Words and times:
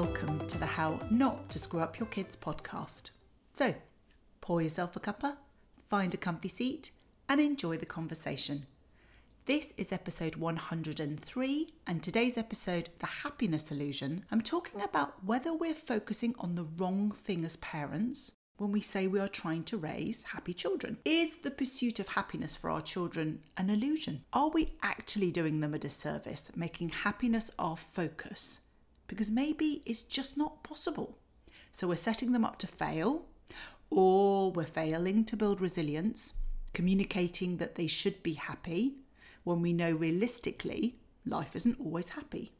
welcome 0.00 0.46
to 0.46 0.58
the 0.58 0.66
How 0.66 1.00
Not 1.08 1.48
to 1.48 1.58
Screw 1.58 1.80
Up 1.80 1.98
Your 1.98 2.06
Kids 2.08 2.36
podcast. 2.36 3.12
So, 3.54 3.74
pour 4.42 4.60
yourself 4.60 4.94
a 4.94 5.00
cuppa, 5.00 5.38
find 5.86 6.12
a 6.12 6.18
comfy 6.18 6.48
seat, 6.48 6.90
and 7.30 7.40
enjoy 7.40 7.78
the 7.78 7.86
conversation. 7.86 8.66
This 9.46 9.72
is 9.78 9.92
episode 9.92 10.36
103, 10.36 11.72
and 11.86 12.02
today's 12.02 12.36
episode, 12.36 12.90
The 12.98 13.06
Happiness 13.06 13.72
Illusion. 13.72 14.26
I'm 14.30 14.42
talking 14.42 14.82
about 14.82 15.24
whether 15.24 15.54
we're 15.54 15.72
focusing 15.72 16.34
on 16.38 16.56
the 16.56 16.68
wrong 16.76 17.10
thing 17.10 17.42
as 17.42 17.56
parents 17.56 18.32
when 18.58 18.72
we 18.72 18.82
say 18.82 19.06
we 19.06 19.18
are 19.18 19.26
trying 19.26 19.62
to 19.64 19.78
raise 19.78 20.24
happy 20.24 20.52
children. 20.52 20.98
Is 21.06 21.36
the 21.36 21.50
pursuit 21.50 22.00
of 22.00 22.08
happiness 22.08 22.54
for 22.54 22.68
our 22.68 22.82
children 22.82 23.40
an 23.56 23.70
illusion? 23.70 24.26
Are 24.34 24.50
we 24.50 24.74
actually 24.82 25.30
doing 25.30 25.60
them 25.60 25.72
a 25.72 25.78
disservice, 25.78 26.50
making 26.54 26.90
happiness 26.90 27.50
our 27.58 27.78
focus? 27.78 28.60
Because 29.06 29.30
maybe 29.30 29.82
it's 29.86 30.02
just 30.02 30.36
not 30.36 30.62
possible. 30.62 31.18
So 31.70 31.88
we're 31.88 31.96
setting 31.96 32.32
them 32.32 32.44
up 32.44 32.58
to 32.58 32.66
fail, 32.66 33.26
or 33.90 34.50
we're 34.50 34.64
failing 34.64 35.24
to 35.26 35.36
build 35.36 35.60
resilience, 35.60 36.34
communicating 36.72 37.58
that 37.58 37.76
they 37.76 37.86
should 37.86 38.22
be 38.22 38.34
happy 38.34 38.96
when 39.44 39.62
we 39.62 39.72
know 39.72 39.92
realistically 39.92 40.96
life 41.24 41.54
isn't 41.54 41.80
always 41.80 42.10
happy. 42.10 42.52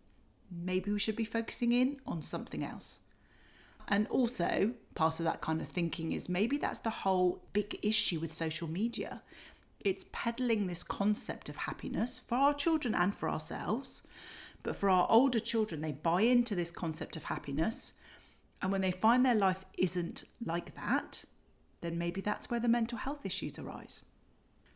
Maybe 0.51 0.93
we 0.93 0.99
should 0.99 1.17
be 1.17 1.25
focusing 1.25 1.73
in 1.73 2.01
on 2.07 2.23
something 2.23 2.63
else. 2.63 3.01
And 3.89 4.07
also, 4.09 4.73
part 4.95 5.21
of 5.21 5.25
that 5.25 5.41
kind 5.41 5.61
of 5.61 5.69
thinking 5.69 6.13
is 6.13 6.29
maybe 6.29 6.59
that's 6.59 6.81
the 6.81 6.91
whole 6.91 7.43
big 7.53 7.79
issue 7.83 8.19
with 8.21 8.33
social 8.33 8.69
media. 8.69 9.23
It's 9.85 10.05
peddling 10.13 10.67
this 10.67 10.83
concept 10.83 11.49
of 11.49 11.57
happiness 11.57 12.21
for 12.27 12.37
our 12.37 12.55
children 12.55 12.95
and 12.95 13.15
for 13.15 13.29
ourselves. 13.29 14.07
But 14.63 14.77
for 14.77 14.91
our 14.91 15.07
older 15.11 15.39
children, 15.39 15.81
they 15.81 15.93
buy 15.93 16.23
into 16.23 16.55
this 16.55 16.71
concept 16.71 17.17
of 17.17 17.25
happiness. 17.25 17.95
And 18.61 18.73
when 18.73 18.81
they 18.81 18.91
find 18.91 19.25
their 19.25 19.35
life 19.35 19.65
isn't 19.79 20.25
like 20.45 20.75
that, 20.75 21.25
then 21.81 21.99
maybe 21.99 22.21
that's 22.21 22.51
where 22.51 22.61
the 22.61 22.69
mental 22.69 22.99
health 22.99 23.25
issues 23.25 23.59
arise. 23.59 24.05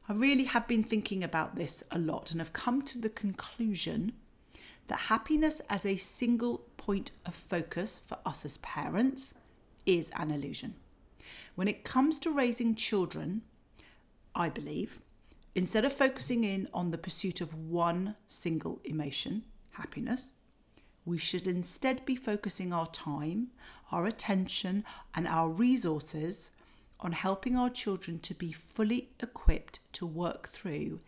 I 0.09 0.13
really 0.13 0.45
have 0.45 0.67
been 0.67 0.83
thinking 0.83 1.23
about 1.23 1.57
this 1.57 1.83
a 1.91 1.99
lot 1.99 2.31
and 2.31 2.41
have 2.41 2.53
come 2.53 2.83
to 2.83 2.99
the 2.99 3.09
conclusion 3.09 4.13
that 4.89 4.99
happiness 4.99 5.63
as 5.71 5.87
a 5.87 5.97
single 5.97 6.67
point 6.77 7.13
of 7.25 7.35
focus 7.35 8.01
for 8.05 8.19
us 8.27 8.45
as 8.45 8.59
parents 8.59 9.35
is 9.87 10.11
an 10.17 10.31
illusion. 10.31 10.75
When 11.55 11.69
it 11.69 11.85
comes 11.85 12.19
to 12.21 12.31
raising 12.31 12.75
children, 12.75 13.43
I 14.35 14.49
believe, 14.49 15.01
instead 15.55 15.85
of 15.85 15.93
focusing 15.93 16.43
in 16.45 16.69
on 16.75 16.91
the 16.91 16.99
pursuit 16.99 17.41
of 17.41 17.55
one 17.55 18.17
single 18.27 18.81
emotion, 18.85 19.45
happiness, 19.81 20.31
we 21.05 21.19
should 21.19 21.47
instead 21.47 22.05
be 22.05 22.15
focusing 22.15 22.73
our 22.73 22.87
time, 22.89 23.49
our 23.91 24.07
attention, 24.07 24.85
and 25.15 25.27
our 25.27 25.49
resources 25.49 26.51
on 27.01 27.13
helping 27.13 27.57
our 27.57 27.71
children 27.71 28.19
to 28.21 28.35
be 28.35 28.53
fully 28.53 29.11
equipped 29.21 29.81
to 29.93 30.07
work 30.07 30.49
through 30.49 31.01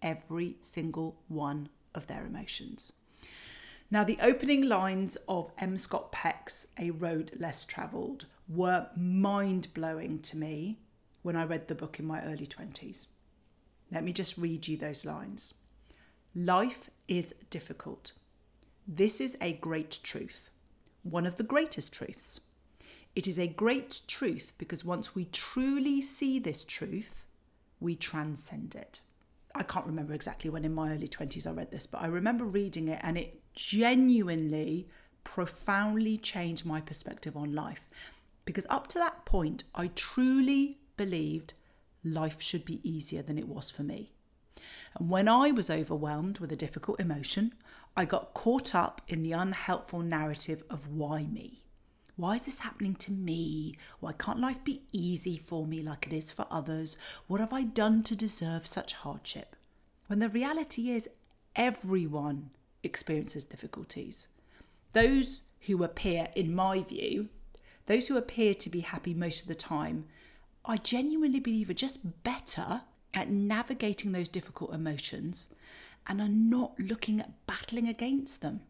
every 0.00 0.56
single 0.62 1.20
one 1.28 1.68
of 1.94 2.06
their 2.06 2.24
emotions. 2.24 2.92
Now, 3.90 4.04
the 4.04 4.18
opening 4.22 4.68
lines 4.68 5.18
of 5.26 5.50
M. 5.58 5.76
Scott 5.76 6.12
Peck's 6.12 6.68
A 6.78 6.90
Road 6.90 7.32
Less 7.36 7.64
Travelled 7.64 8.26
were 8.48 8.86
mind 8.96 9.74
blowing 9.74 10.20
to 10.20 10.36
me 10.36 10.78
when 11.22 11.34
I 11.34 11.44
read 11.44 11.66
the 11.66 11.74
book 11.74 11.98
in 11.98 12.06
my 12.06 12.22
early 12.22 12.46
20s. 12.46 13.08
Let 13.90 14.04
me 14.04 14.12
just 14.12 14.38
read 14.38 14.68
you 14.68 14.76
those 14.76 15.04
lines. 15.04 15.54
Life 16.36 16.88
is 17.08 17.34
difficult. 17.50 18.12
This 18.92 19.20
is 19.20 19.36
a 19.40 19.52
great 19.52 20.00
truth, 20.02 20.50
one 21.04 21.24
of 21.24 21.36
the 21.36 21.44
greatest 21.44 21.92
truths. 21.92 22.40
It 23.14 23.28
is 23.28 23.38
a 23.38 23.46
great 23.46 24.00
truth 24.08 24.52
because 24.58 24.84
once 24.84 25.14
we 25.14 25.26
truly 25.26 26.00
see 26.00 26.40
this 26.40 26.64
truth, 26.64 27.24
we 27.78 27.94
transcend 27.94 28.74
it. 28.74 29.00
I 29.54 29.62
can't 29.62 29.86
remember 29.86 30.12
exactly 30.12 30.50
when 30.50 30.64
in 30.64 30.74
my 30.74 30.92
early 30.92 31.06
20s 31.06 31.46
I 31.46 31.52
read 31.52 31.70
this, 31.70 31.86
but 31.86 32.02
I 32.02 32.06
remember 32.06 32.44
reading 32.44 32.88
it 32.88 32.98
and 33.04 33.16
it 33.16 33.40
genuinely, 33.54 34.88
profoundly 35.22 36.18
changed 36.18 36.66
my 36.66 36.80
perspective 36.80 37.36
on 37.36 37.54
life. 37.54 37.86
Because 38.44 38.66
up 38.68 38.88
to 38.88 38.98
that 38.98 39.24
point, 39.24 39.62
I 39.72 39.92
truly 39.94 40.78
believed 40.96 41.54
life 42.02 42.42
should 42.42 42.64
be 42.64 42.80
easier 42.82 43.22
than 43.22 43.38
it 43.38 43.46
was 43.46 43.70
for 43.70 43.84
me. 43.84 44.10
And 44.98 45.10
when 45.10 45.28
I 45.28 45.50
was 45.50 45.70
overwhelmed 45.70 46.38
with 46.38 46.52
a 46.52 46.56
difficult 46.56 47.00
emotion, 47.00 47.54
I 47.96 48.04
got 48.04 48.34
caught 48.34 48.74
up 48.74 49.02
in 49.08 49.22
the 49.22 49.32
unhelpful 49.32 50.00
narrative 50.00 50.62
of 50.70 50.88
why 50.88 51.24
me. 51.24 51.64
Why 52.16 52.34
is 52.34 52.44
this 52.44 52.60
happening 52.60 52.94
to 52.96 53.12
me? 53.12 53.78
Why 54.00 54.12
can't 54.12 54.40
life 54.40 54.62
be 54.62 54.82
easy 54.92 55.38
for 55.38 55.66
me 55.66 55.82
like 55.82 56.06
it 56.06 56.12
is 56.12 56.30
for 56.30 56.46
others? 56.50 56.96
What 57.26 57.40
have 57.40 57.52
I 57.52 57.64
done 57.64 58.02
to 58.04 58.14
deserve 58.14 58.66
such 58.66 58.92
hardship? 58.92 59.56
When 60.06 60.18
the 60.18 60.28
reality 60.28 60.90
is, 60.90 61.08
everyone 61.56 62.50
experiences 62.82 63.44
difficulties. 63.44 64.28
Those 64.92 65.40
who 65.62 65.82
appear, 65.82 66.28
in 66.34 66.54
my 66.54 66.82
view, 66.82 67.28
those 67.86 68.08
who 68.08 68.16
appear 68.16 68.54
to 68.54 68.70
be 68.70 68.80
happy 68.80 69.14
most 69.14 69.42
of 69.42 69.48
the 69.48 69.54
time, 69.54 70.06
I 70.64 70.76
genuinely 70.76 71.40
believe 71.40 71.70
are 71.70 71.74
just 71.74 72.22
better 72.22 72.82
at 73.14 73.30
navigating 73.30 74.12
those 74.12 74.28
difficult 74.28 74.72
emotions 74.72 75.48
and 76.06 76.20
are 76.20 76.28
not 76.28 76.78
looking 76.78 77.20
at 77.20 77.46
battling 77.46 77.88
against 77.88 78.42
them. 78.42 78.60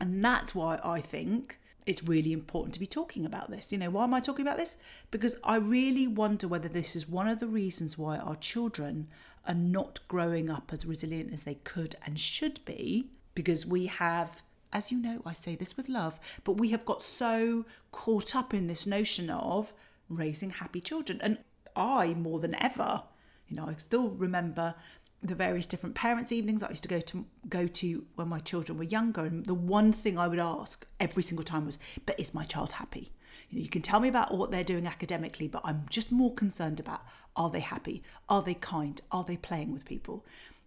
And 0.00 0.24
that's 0.24 0.54
why 0.54 0.78
I 0.84 1.00
think 1.00 1.58
it's 1.86 2.04
really 2.04 2.32
important 2.32 2.74
to 2.74 2.80
be 2.80 2.86
talking 2.86 3.24
about 3.24 3.50
this. 3.50 3.72
You 3.72 3.78
know, 3.78 3.90
why 3.90 4.04
am 4.04 4.14
I 4.14 4.20
talking 4.20 4.46
about 4.46 4.58
this? 4.58 4.76
Because 5.10 5.36
I 5.42 5.56
really 5.56 6.06
wonder 6.06 6.46
whether 6.46 6.68
this 6.68 6.94
is 6.94 7.08
one 7.08 7.28
of 7.28 7.40
the 7.40 7.48
reasons 7.48 7.98
why 7.98 8.18
our 8.18 8.36
children 8.36 9.08
are 9.46 9.54
not 9.54 10.00
growing 10.06 10.50
up 10.50 10.70
as 10.72 10.84
resilient 10.84 11.32
as 11.32 11.44
they 11.44 11.54
could 11.54 11.96
and 12.04 12.20
should 12.20 12.64
be 12.64 13.10
because 13.34 13.64
we 13.64 13.86
have 13.86 14.42
as 14.72 14.92
you 14.92 14.98
know, 14.98 15.22
I 15.24 15.32
say 15.32 15.54
this 15.56 15.76
with 15.76 15.88
love, 15.88 16.18
but 16.44 16.52
we 16.52 16.68
have 16.70 16.84
got 16.84 17.02
so 17.02 17.64
caught 17.90 18.36
up 18.36 18.52
in 18.52 18.66
this 18.66 18.86
notion 18.86 19.30
of 19.30 19.72
raising 20.08 20.50
happy 20.50 20.80
children. 20.80 21.20
And 21.22 21.38
I, 21.74 22.14
more 22.14 22.38
than 22.38 22.54
ever, 22.56 23.04
you 23.48 23.56
know, 23.56 23.66
I 23.66 23.74
still 23.74 24.10
remember 24.10 24.74
the 25.22 25.34
various 25.34 25.66
different 25.66 25.94
parents' 25.94 26.30
evenings 26.30 26.62
I 26.62 26.70
used 26.70 26.84
to 26.84 26.88
go 26.88 27.00
to 27.00 27.26
go 27.48 27.66
to 27.66 28.04
when 28.14 28.28
my 28.28 28.38
children 28.38 28.78
were 28.78 28.84
younger, 28.84 29.24
and 29.24 29.46
the 29.46 29.54
one 29.54 29.92
thing 29.92 30.18
I 30.18 30.28
would 30.28 30.38
ask 30.38 30.86
every 31.00 31.22
single 31.22 31.44
time 31.44 31.66
was, 31.66 31.78
"But 32.06 32.18
is 32.20 32.34
my 32.34 32.44
child 32.44 32.72
happy?" 32.72 33.12
You 33.50 33.58
know, 33.58 33.62
you 33.62 33.70
can 33.70 33.82
tell 33.82 34.00
me 34.00 34.08
about 34.08 34.36
what 34.36 34.50
they're 34.50 34.62
doing 34.62 34.86
academically, 34.86 35.48
but 35.48 35.62
I'm 35.64 35.86
just 35.90 36.12
more 36.12 36.34
concerned 36.34 36.78
about 36.78 37.02
are 37.34 37.50
they 37.50 37.60
happy? 37.60 38.02
Are 38.28 38.42
they 38.42 38.54
kind? 38.54 39.00
Are 39.10 39.24
they 39.24 39.36
playing 39.36 39.72
with 39.72 39.84
people? 39.84 40.24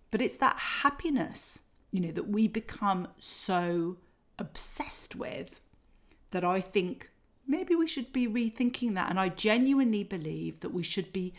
But 0.09 0.21
it's 0.21 0.35
that 0.35 0.57
happiness 0.57 1.59
you 1.91 1.99
know, 1.99 2.11
that 2.11 2.29
we 2.29 2.47
become 2.47 3.09
so 3.17 3.97
obsessed 4.39 5.15
with 5.15 5.59
that 6.31 6.43
I 6.43 6.61
think 6.61 7.11
maybe 7.45 7.75
we 7.75 7.87
should 7.87 8.13
be 8.13 8.27
rethinking 8.27 8.95
that. 8.95 9.09
And 9.09 9.19
I 9.19 9.29
genuinely 9.29 10.03
believe 10.03 10.61
that 10.61 10.73
we 10.73 10.83
should 10.83 11.11
be 11.11 11.33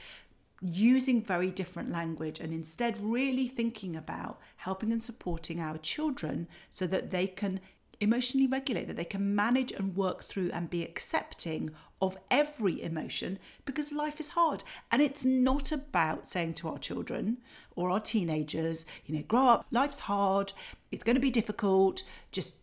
using 0.63 1.21
very 1.21 1.51
different 1.51 1.91
language 1.91 2.39
and 2.39 2.53
instead 2.53 2.97
really 3.03 3.49
thinking 3.49 3.97
about 3.97 4.39
helping 4.57 4.93
and 4.93 5.03
supporting 5.03 5.61
our 5.61 5.77
children 5.77 6.47
so 6.71 6.87
that 6.87 7.11
they 7.11 7.27
can 7.27 7.61
emotionally 8.01 8.47
regulate, 8.47 8.87
that 8.87 8.97
they 8.97 9.05
can 9.05 9.35
manage 9.35 9.73
and 9.73 9.97
work 9.97 10.25
through 10.25 10.51
and 10.53 10.71
be 10.71 10.83
accepting 10.83 11.71
of 12.01 12.17
every 12.31 12.83
emotion 12.83 13.39
because 13.65 13.93
life 13.93 14.19
is 14.19 14.31
hard. 14.31 14.65
And 14.91 15.01
it's 15.01 15.25
not 15.25 15.71
about 15.71 16.27
saying 16.27 16.55
to 16.55 16.69
our 16.69 16.79
children 16.79 17.39
or 17.77 17.91
our 17.91 18.01
teenagers, 18.01 18.87
you 19.07 19.15
know, 19.15 19.23
grow 19.23 19.47
up, 19.47 19.67
life's 19.71 20.01
hard, 20.01 20.53
it's 20.91 21.05
going 21.05 21.15
to 21.15 21.21
be 21.21 21.31
difficult, 21.31 22.03
just, 22.33 22.55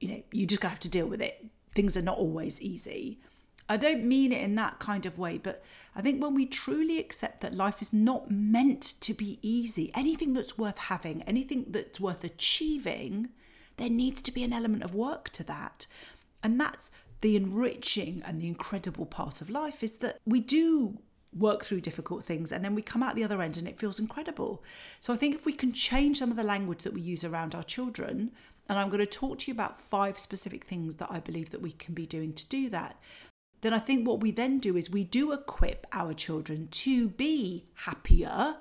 you 0.00 0.08
know, 0.08 0.22
you 0.32 0.46
just 0.46 0.62
have 0.62 0.80
to 0.80 0.88
deal 0.88 1.06
with 1.06 1.20
it. 1.20 1.46
Things 1.74 1.96
are 1.96 2.02
not 2.02 2.18
always 2.18 2.60
easy. 2.62 3.20
I 3.68 3.76
don't 3.76 4.04
mean 4.04 4.32
it 4.32 4.42
in 4.42 4.54
that 4.54 4.78
kind 4.78 5.04
of 5.04 5.18
way, 5.18 5.38
but 5.38 5.62
I 5.94 6.00
think 6.00 6.22
when 6.22 6.34
we 6.34 6.46
truly 6.46 6.98
accept 6.98 7.40
that 7.42 7.54
life 7.54 7.82
is 7.82 7.92
not 7.92 8.30
meant 8.30 8.82
to 9.00 9.12
be 9.12 9.38
easy, 9.42 9.90
anything 9.94 10.32
that's 10.32 10.56
worth 10.56 10.78
having, 10.78 11.22
anything 11.22 11.66
that's 11.68 12.00
worth 12.00 12.24
achieving, 12.24 13.28
there 13.76 13.90
needs 13.90 14.22
to 14.22 14.32
be 14.32 14.42
an 14.42 14.52
element 14.52 14.84
of 14.84 14.94
work 14.94 15.28
to 15.30 15.44
that. 15.44 15.86
And 16.42 16.60
that's 16.60 16.90
the 17.20 17.36
enriching 17.36 18.22
and 18.24 18.40
the 18.40 18.48
incredible 18.48 19.06
part 19.06 19.40
of 19.40 19.50
life 19.50 19.82
is 19.82 19.98
that 19.98 20.18
we 20.24 20.40
do 20.40 20.98
work 21.36 21.64
through 21.64 21.80
difficult 21.80 22.24
things 22.24 22.52
and 22.52 22.64
then 22.64 22.74
we 22.74 22.80
come 22.80 23.02
out 23.02 23.14
the 23.14 23.24
other 23.24 23.42
end 23.42 23.56
and 23.56 23.68
it 23.68 23.78
feels 23.78 23.98
incredible. 23.98 24.62
So 25.00 25.12
I 25.12 25.16
think 25.16 25.34
if 25.34 25.44
we 25.44 25.52
can 25.52 25.72
change 25.72 26.18
some 26.18 26.30
of 26.30 26.36
the 26.36 26.44
language 26.44 26.82
that 26.84 26.94
we 26.94 27.00
use 27.00 27.24
around 27.24 27.54
our 27.54 27.62
children, 27.62 28.32
and 28.68 28.78
I'm 28.78 28.88
going 28.88 29.00
to 29.00 29.06
talk 29.06 29.40
to 29.40 29.46
you 29.48 29.54
about 29.54 29.78
five 29.78 30.18
specific 30.18 30.64
things 30.64 30.96
that 30.96 31.10
I 31.10 31.20
believe 31.20 31.50
that 31.50 31.62
we 31.62 31.72
can 31.72 31.94
be 31.94 32.06
doing 32.06 32.32
to 32.34 32.48
do 32.48 32.68
that. 32.70 33.00
Then 33.60 33.74
I 33.74 33.78
think 33.78 34.06
what 34.06 34.20
we 34.20 34.30
then 34.30 34.58
do 34.58 34.76
is 34.76 34.88
we 34.88 35.04
do 35.04 35.32
equip 35.32 35.86
our 35.92 36.14
children 36.14 36.68
to 36.70 37.08
be 37.08 37.66
happier 37.74 38.56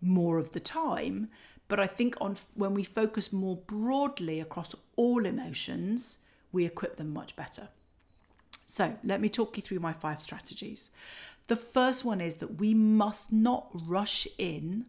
more 0.00 0.38
of 0.38 0.52
the 0.52 0.60
time 0.60 1.28
but 1.72 1.80
I 1.80 1.86
think 1.86 2.16
on 2.20 2.36
when 2.52 2.74
we 2.74 2.84
focus 2.84 3.32
more 3.32 3.56
broadly 3.56 4.40
across 4.40 4.74
all 4.94 5.24
emotions, 5.24 6.18
we 6.52 6.66
equip 6.66 6.96
them 6.96 7.14
much 7.14 7.34
better. 7.34 7.68
So, 8.66 8.98
let 9.02 9.22
me 9.22 9.30
talk 9.30 9.56
you 9.56 9.62
through 9.62 9.78
my 9.80 9.94
five 9.94 10.20
strategies. 10.20 10.90
The 11.48 11.56
first 11.56 12.04
one 12.04 12.20
is 12.20 12.36
that 12.36 12.60
we 12.60 12.74
must 12.74 13.32
not 13.32 13.70
rush 13.72 14.28
in 14.36 14.84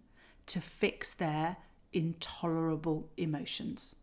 to 0.48 0.60
fix 0.60 1.14
their 1.14 1.56
intolerable 1.94 3.08
emotions. 3.16 3.96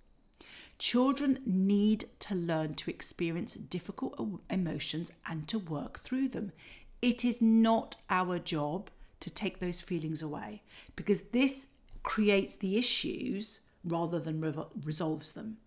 Children 0.81 1.41
need 1.44 2.06
to 2.21 2.35
learn 2.35 2.73
to 2.77 2.91
experience 2.91 3.55
difficult 3.55 4.19
emotions 4.49 5.12
and 5.27 5.47
to 5.47 5.59
work 5.59 5.99
through 5.99 6.29
them. 6.29 6.53
It 7.03 7.23
is 7.23 7.43
not 7.43 7.97
our 8.09 8.38
job 8.38 8.88
to 9.21 9.29
take 9.29 9.59
those 9.59 9.82
feelings 9.82 10.23
away 10.23 10.62
because 10.97 11.21
this 11.32 11.67
creates 12.03 12.55
the 12.55 12.79
issues 12.79 13.61
rather 13.85 14.19
than 14.19 14.41
resolves 14.82 15.35
them. 15.35 15.59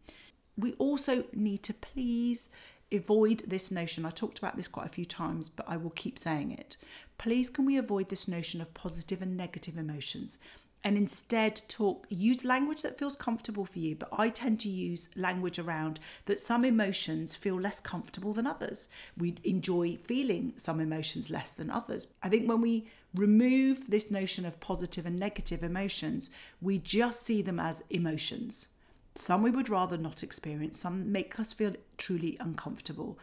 We 0.58 0.74
also 0.74 1.26
need 1.32 1.62
to 1.64 1.76
please 1.76 2.50
avoid 2.92 3.44
this 3.48 3.70
notion. 3.70 4.08
I 4.08 4.10
talked 4.10 4.40
about 4.40 4.58
this 4.58 4.68
quite 4.68 4.88
a 4.88 4.94
few 4.94 5.06
times, 5.06 5.48
but 5.48 5.70
I 5.70 5.78
will 5.78 5.92
keep 5.92 6.18
saying 6.18 6.50
it. 6.50 6.76
Please, 7.20 7.52
can 7.52 7.66
we 7.66 7.78
avoid 7.78 8.10
this 8.10 8.28
notion 8.28 8.62
of 8.62 8.74
positive 8.74 9.22
and 9.22 9.38
negative 9.38 9.78
emotions? 9.78 10.40
And 10.84 10.98
instead 10.98 11.62
talk 11.68 12.06
use 12.10 12.44
language 12.44 12.82
that 12.82 12.98
feels 12.98 13.16
comfortable 13.16 13.66
for 13.66 13.80
you. 13.80 13.96
But 13.96 14.10
i 14.12 14.30
tend 14.30 14.60
to 14.62 14.70
use 14.70 15.10
language 15.16 15.60
around 15.60 16.00
that 16.26 16.40
some 16.40 16.66
emotions 16.66 17.36
feel 17.36 17.56
less 17.60 17.80
comfortable 17.80 18.34
than 18.34 18.48
others. 18.48 18.90
We 19.18 19.36
enjoy 19.44 19.98
feeling 19.98 20.54
some 20.58 20.80
emotions 20.80 21.30
less 21.30 21.52
than 21.52 21.70
others. 21.70 22.08
I 22.22 22.30
think 22.30 22.48
when 22.48 22.62
we 22.62 22.88
remove 23.16 23.90
this 23.90 24.12
notion 24.12 24.46
of 24.46 24.60
positive 24.60 25.06
and 25.06 25.20
negative 25.20 25.64
emotions 25.64 26.30
we 26.62 26.80
just 26.80 27.24
see 27.24 27.42
them 27.42 27.60
as 27.60 27.84
emotions. 27.90 28.70
Some 29.16 29.44
we 29.44 29.52
would 29.52 29.70
rather 29.70 29.98
not 29.98 30.24
experience, 30.24 30.80
some 30.80 31.12
make 31.12 31.40
us 31.40 31.54
feel 31.54 31.76
truly 31.98 32.36
uncomfortable 32.40 33.20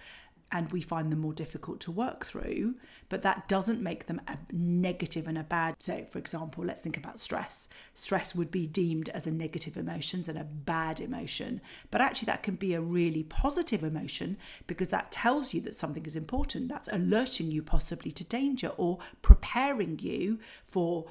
and 0.53 0.71
we 0.73 0.81
find 0.81 1.13
them 1.13 1.21
more 1.21 1.33
difficult 1.33 1.81
to 1.81 1.93
work 1.93 2.25
through, 2.27 2.75
but 3.09 3.23
that 3.23 3.49
doesn't 3.49 3.81
make 3.81 4.07
them 4.07 4.21
a 4.27 4.37
negative 4.53 5.29
and 5.29 5.39
a 5.39 5.45
bad. 5.45 5.77
So, 5.79 6.05
for 6.05 6.19
example, 6.19 6.65
let's 6.65 6.81
think 6.81 6.97
about 6.97 7.21
stress. 7.21 7.69
Stress 7.95 8.35
would 8.35 8.51
be 8.51 8.67
deemed 8.67 9.09
as 9.11 9.27
a 9.27 9.31
negative 9.31 9.77
emotion 9.77 10.25
and 10.29 10.39
a 10.39 10.45
bad 10.45 11.01
emotion, 11.01 11.61
but 11.91 12.01
actually, 12.01 12.27
that 12.27 12.43
can 12.43 12.57
be 12.57 12.75
a 12.75 12.81
really 12.81 13.23
positive 13.23 13.85
emotion 13.85 14.37
because 14.67 14.89
that 14.89 15.13
tells 15.13 15.55
you 15.55 15.61
that 15.63 15.75
something 15.75 16.05
is 16.05 16.17
important. 16.17 16.69
That's 16.69 16.89
alerting 16.89 17.51
you 17.51 17.63
possibly 17.63 18.11
to 18.13 18.25
danger 18.25 18.73
or 18.77 18.99
preparing 19.23 19.99
you 20.01 20.39
for 20.63 21.07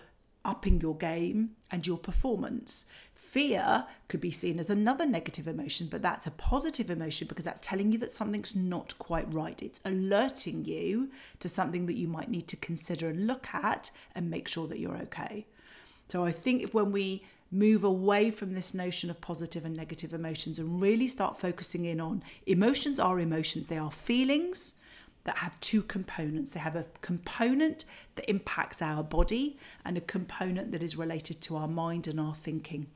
upping 0.46 0.82
your 0.82 0.96
game 0.96 1.52
and 1.72 1.86
your 1.86 1.98
performance. 1.98 2.86
Fear 3.14 3.86
could 4.08 4.22
be 4.22 4.32
seen 4.32 4.60
as 4.60 4.70
another 4.70 5.06
negative 5.06 5.48
emotion, 5.48 5.88
but 5.92 6.02
that's 6.02 6.26
a 6.26 6.32
positive 6.32 6.90
emotion 6.90 7.28
because 7.28 7.46
that's 7.46 7.60
telling 7.60 7.92
you 7.92 7.98
that 8.00 8.12
something's 8.12 8.56
not 8.56 8.98
quite 8.98 9.32
right. 9.34 9.62
It's 9.62 9.82
alerting 9.86 10.66
you 10.66 11.12
to 11.40 11.50
something 11.50 11.86
that 11.86 11.98
you 11.98 12.08
might 12.08 12.30
need 12.30 12.48
to 12.48 12.58
consider 12.58 13.08
and 13.08 13.28
look 13.28 13.48
at 13.54 13.92
and 14.16 14.30
make 14.30 14.48
sure 14.48 14.68
that 14.68 14.80
you're 14.80 14.98
okay. 14.98 15.46
So 16.08 16.24
I 16.24 16.32
think 16.32 16.72
when 16.72 16.92
we 16.92 17.24
move 17.52 17.84
away 17.84 18.32
from 18.32 18.54
this 18.54 18.74
notion 18.74 19.10
of 19.10 19.22
positive 19.22 19.66
and 19.66 19.76
negative 19.76 20.14
emotions 20.14 20.60
and 20.60 20.82
really 20.82 21.08
start 21.08 21.40
focusing 21.40 21.86
in 21.86 22.00
on 22.00 22.24
emotions 22.46 23.00
are 23.00 23.20
emotions, 23.20 23.68
they 23.68 23.78
are 23.78 23.92
feelings 23.92 24.76
that 25.24 25.38
have 25.38 25.60
two 25.60 25.82
components. 25.82 26.52
They 26.52 26.60
have 26.60 26.76
a 26.76 26.86
component 27.02 27.86
that 28.16 28.30
impacts 28.30 28.82
our 28.82 29.04
body 29.04 29.58
and 29.86 29.98
a 29.98 30.02
component 30.02 30.72
that 30.72 30.84
is 30.84 30.96
related 30.96 31.42
to 31.42 31.58
our 31.58 31.68
mind 31.68 32.08
and 32.08 32.20
our 32.20 32.36
thinking. 32.36 32.88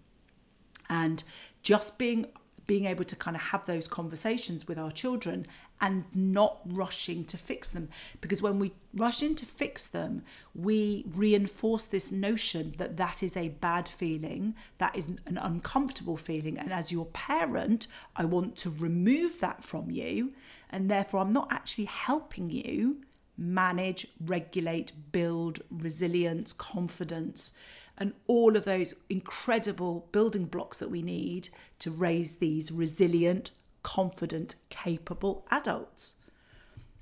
And 0.89 1.23
just 1.61 1.97
being 1.97 2.27
being 2.65 2.85
able 2.85 3.03
to 3.03 3.15
kind 3.15 3.35
of 3.35 3.41
have 3.41 3.65
those 3.65 3.87
conversations 3.87 4.67
with 4.67 4.77
our 4.77 4.91
children 4.91 5.45
and 5.81 6.05
not 6.13 6.59
rushing 6.65 7.25
to 7.25 7.37
fix 7.37 7.71
them 7.73 7.89
because 8.21 8.41
when 8.41 8.57
we 8.57 8.71
rush 8.93 9.21
in 9.21 9.35
to 9.35 9.45
fix 9.45 9.85
them 9.87 10.23
we 10.55 11.03
reinforce 11.13 11.85
this 11.85 12.11
notion 12.11 12.73
that 12.77 12.95
that 12.95 13.21
is 13.21 13.35
a 13.35 13.49
bad 13.49 13.87
feeling 13.89 14.55
that 14.77 14.95
is 14.95 15.07
an 15.25 15.37
uncomfortable 15.37 16.15
feeling 16.15 16.57
and 16.57 16.71
as 16.71 16.91
your 16.91 17.05
parent 17.07 17.87
i 18.15 18.23
want 18.23 18.55
to 18.55 18.69
remove 18.69 19.39
that 19.39 19.63
from 19.63 19.91
you 19.91 20.31
and 20.73 20.89
therefore 20.89 21.21
I'm 21.21 21.31
not 21.31 21.47
actually 21.51 21.85
helping 21.85 22.49
you 22.49 22.97
manage, 23.37 24.07
regulate, 24.19 24.91
build 25.11 25.61
resilience, 25.71 26.51
confidence, 26.53 27.53
and 27.97 28.13
all 28.27 28.57
of 28.57 28.65
those 28.65 28.93
incredible 29.09 30.07
building 30.11 30.45
blocks 30.45 30.79
that 30.79 30.89
we 30.89 31.01
need 31.01 31.49
to 31.79 31.91
raise 31.91 32.37
these 32.37 32.71
resilient, 32.71 33.51
confident, 33.83 34.55
capable 34.69 35.45
adults. 35.51 36.15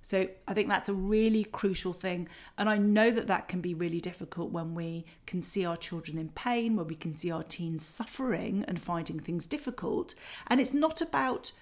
So 0.02 0.28
I 0.48 0.54
think 0.54 0.68
that's 0.68 0.90
a 0.90 0.94
really 0.94 1.46
crucial 1.46 1.94
thing. 1.94 2.28
And 2.58 2.68
I 2.68 2.78
know 2.78 3.12
that 3.12 3.28
that 3.28 3.48
can 3.48 3.62
be 3.62 3.74
really 3.74 4.02
difficult 4.02 4.52
when 4.52 4.76
we 4.76 5.06
can 5.26 5.42
see 5.42 5.64
our 5.64 5.78
children 5.78 6.18
in 6.18 6.30
pain, 6.30 6.76
when 6.76 6.88
we 6.88 6.96
can 6.96 7.16
see 7.16 7.32
our 7.32 7.44
teens 7.44 7.86
suffering 7.86 8.66
and 8.68 8.82
finding 8.82 9.20
things 9.20 9.48
difficult. 9.48 10.14
And 10.48 10.60
it's 10.60 10.74
not 10.74 11.00
about 11.02 11.54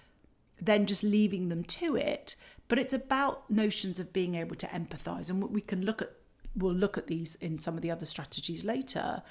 then 0.61 0.85
just 0.85 1.03
leaving 1.03 1.49
them 1.49 1.63
to 1.63 1.95
it. 1.95 2.35
But 2.67 2.79
it's 2.79 2.93
about 2.93 3.49
notions 3.49 3.99
of 3.99 4.13
being 4.13 4.35
able 4.35 4.55
to 4.55 4.67
empathize. 4.67 5.29
And 5.29 5.41
we 5.41 5.61
can 5.61 5.85
look 5.85 6.01
at, 6.01 6.11
we'll 6.55 6.73
look 6.73 6.97
at 6.97 7.07
these 7.07 7.35
in 7.35 7.57
some 7.59 7.75
of 7.75 7.81
the 7.81 7.91
other 7.91 8.05
strategies 8.05 8.63
later. 8.63 9.23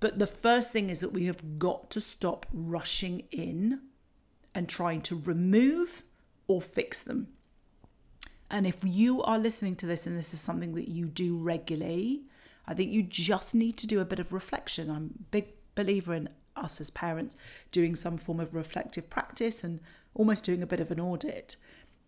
But 0.00 0.18
the 0.18 0.26
first 0.26 0.72
thing 0.72 0.90
is 0.90 1.00
that 1.00 1.12
we 1.12 1.26
have 1.26 1.58
got 1.58 1.90
to 1.90 2.00
stop 2.00 2.46
rushing 2.52 3.24
in 3.30 3.80
and 4.54 4.68
trying 4.68 5.00
to 5.02 5.22
remove 5.24 6.02
or 6.48 6.60
fix 6.60 7.00
them. 7.02 7.28
And 8.50 8.66
if 8.66 8.78
you 8.82 9.22
are 9.22 9.38
listening 9.38 9.76
to 9.76 9.86
this 9.86 10.06
and 10.06 10.18
this 10.18 10.34
is 10.34 10.40
something 10.40 10.74
that 10.74 10.88
you 10.88 11.06
do 11.06 11.38
regularly, 11.38 12.24
I 12.66 12.74
think 12.74 12.92
you 12.92 13.02
just 13.02 13.54
need 13.54 13.78
to 13.78 13.86
do 13.86 14.00
a 14.00 14.04
bit 14.04 14.18
of 14.18 14.32
reflection. 14.32 14.90
I'm 14.90 15.14
a 15.18 15.22
big 15.30 15.48
believer 15.74 16.12
in 16.14 16.28
us 16.54 16.80
as 16.80 16.90
parents 16.90 17.36
doing 17.70 17.94
some 17.94 18.18
form 18.18 18.40
of 18.40 18.54
reflective 18.54 19.08
practice 19.08 19.64
and 19.64 19.80
almost 20.14 20.44
doing 20.44 20.62
a 20.62 20.66
bit 20.66 20.80
of 20.80 20.90
an 20.90 21.00
audit. 21.00 21.56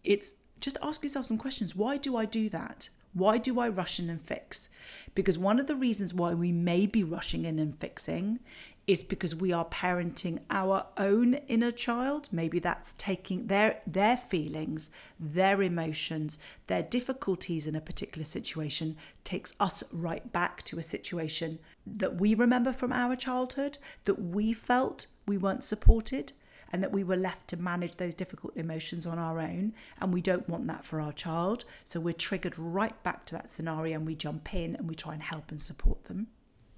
It's 0.03 0.35
just 0.61 0.79
ask 0.83 1.03
yourself 1.03 1.27
some 1.27 1.39
questions. 1.39 1.75
Why 1.75 1.97
do 1.97 2.17
I 2.17 2.25
do 2.25 2.49
that? 2.51 2.89
Why 3.13 3.39
do 3.39 3.61
I 3.61 3.69
rush 3.69 4.01
in 4.01 4.11
and 4.11 4.21
fix? 4.21 4.69
Because 5.15 5.39
one 5.39 5.61
of 5.61 5.69
the 5.69 5.77
reasons 5.77 6.13
why 6.13 6.35
we 6.35 6.51
may 6.51 6.87
be 6.87 7.05
rushing 7.05 7.45
in 7.45 7.59
and 7.61 7.79
fixing 7.79 8.41
is 8.87 9.03
because 9.03 9.35
we 9.35 9.53
are 9.53 9.65
parenting 9.65 10.41
our 10.51 10.87
own 10.99 11.35
inner 11.49 11.71
child. 11.71 12.29
Maybe 12.33 12.59
that's 12.59 12.93
taking 12.95 13.47
their 13.47 13.81
their 13.87 14.17
feelings, 14.17 14.91
their 15.19 15.63
emotions, 15.63 16.39
their 16.67 16.83
difficulties 16.83 17.67
in 17.67 17.77
a 17.77 17.81
particular 17.81 18.25
situation 18.25 18.97
takes 19.23 19.55
us 19.59 19.83
right 19.91 20.31
back 20.33 20.63
to 20.65 20.79
a 20.79 20.83
situation 20.83 21.59
that 21.87 22.21
we 22.21 22.35
remember 22.35 22.73
from 22.73 22.93
our 22.93 23.17
childhood 23.17 23.79
that 24.05 24.21
we 24.21 24.53
felt 24.53 25.07
we 25.27 25.39
weren't 25.39 25.65
supported 25.65 26.33
and 26.75 26.83
that 26.83 26.91
we 26.91 27.05
were 27.05 27.17
left 27.17 27.47
to 27.47 27.57
manage 27.57 27.95
those 27.95 28.17
difficult 28.17 28.57
emotions 28.57 29.07
on 29.07 29.17
our 29.17 29.39
own. 29.39 29.73
And 30.01 30.13
we 30.13 30.21
don't 30.21 30.49
want 30.49 30.67
that 30.67 30.85
for 30.85 31.01
our 31.01 31.13
child. 31.13 31.65
So 31.85 32.01
we're 32.01 32.15
triggered 32.15 32.59
right 32.59 33.01
back 33.05 33.27
to 33.27 33.37
that 33.37 33.49
scenario 33.49 33.95
and 33.95 34.05
we 34.05 34.17
jump 34.17 34.53
in 34.53 34.75
and 34.75 34.89
we 34.89 34.97
try 34.97 35.15
and 35.15 35.23
help 35.23 35.53
and 35.53 35.61
support 35.61 36.07
them. 36.07 36.27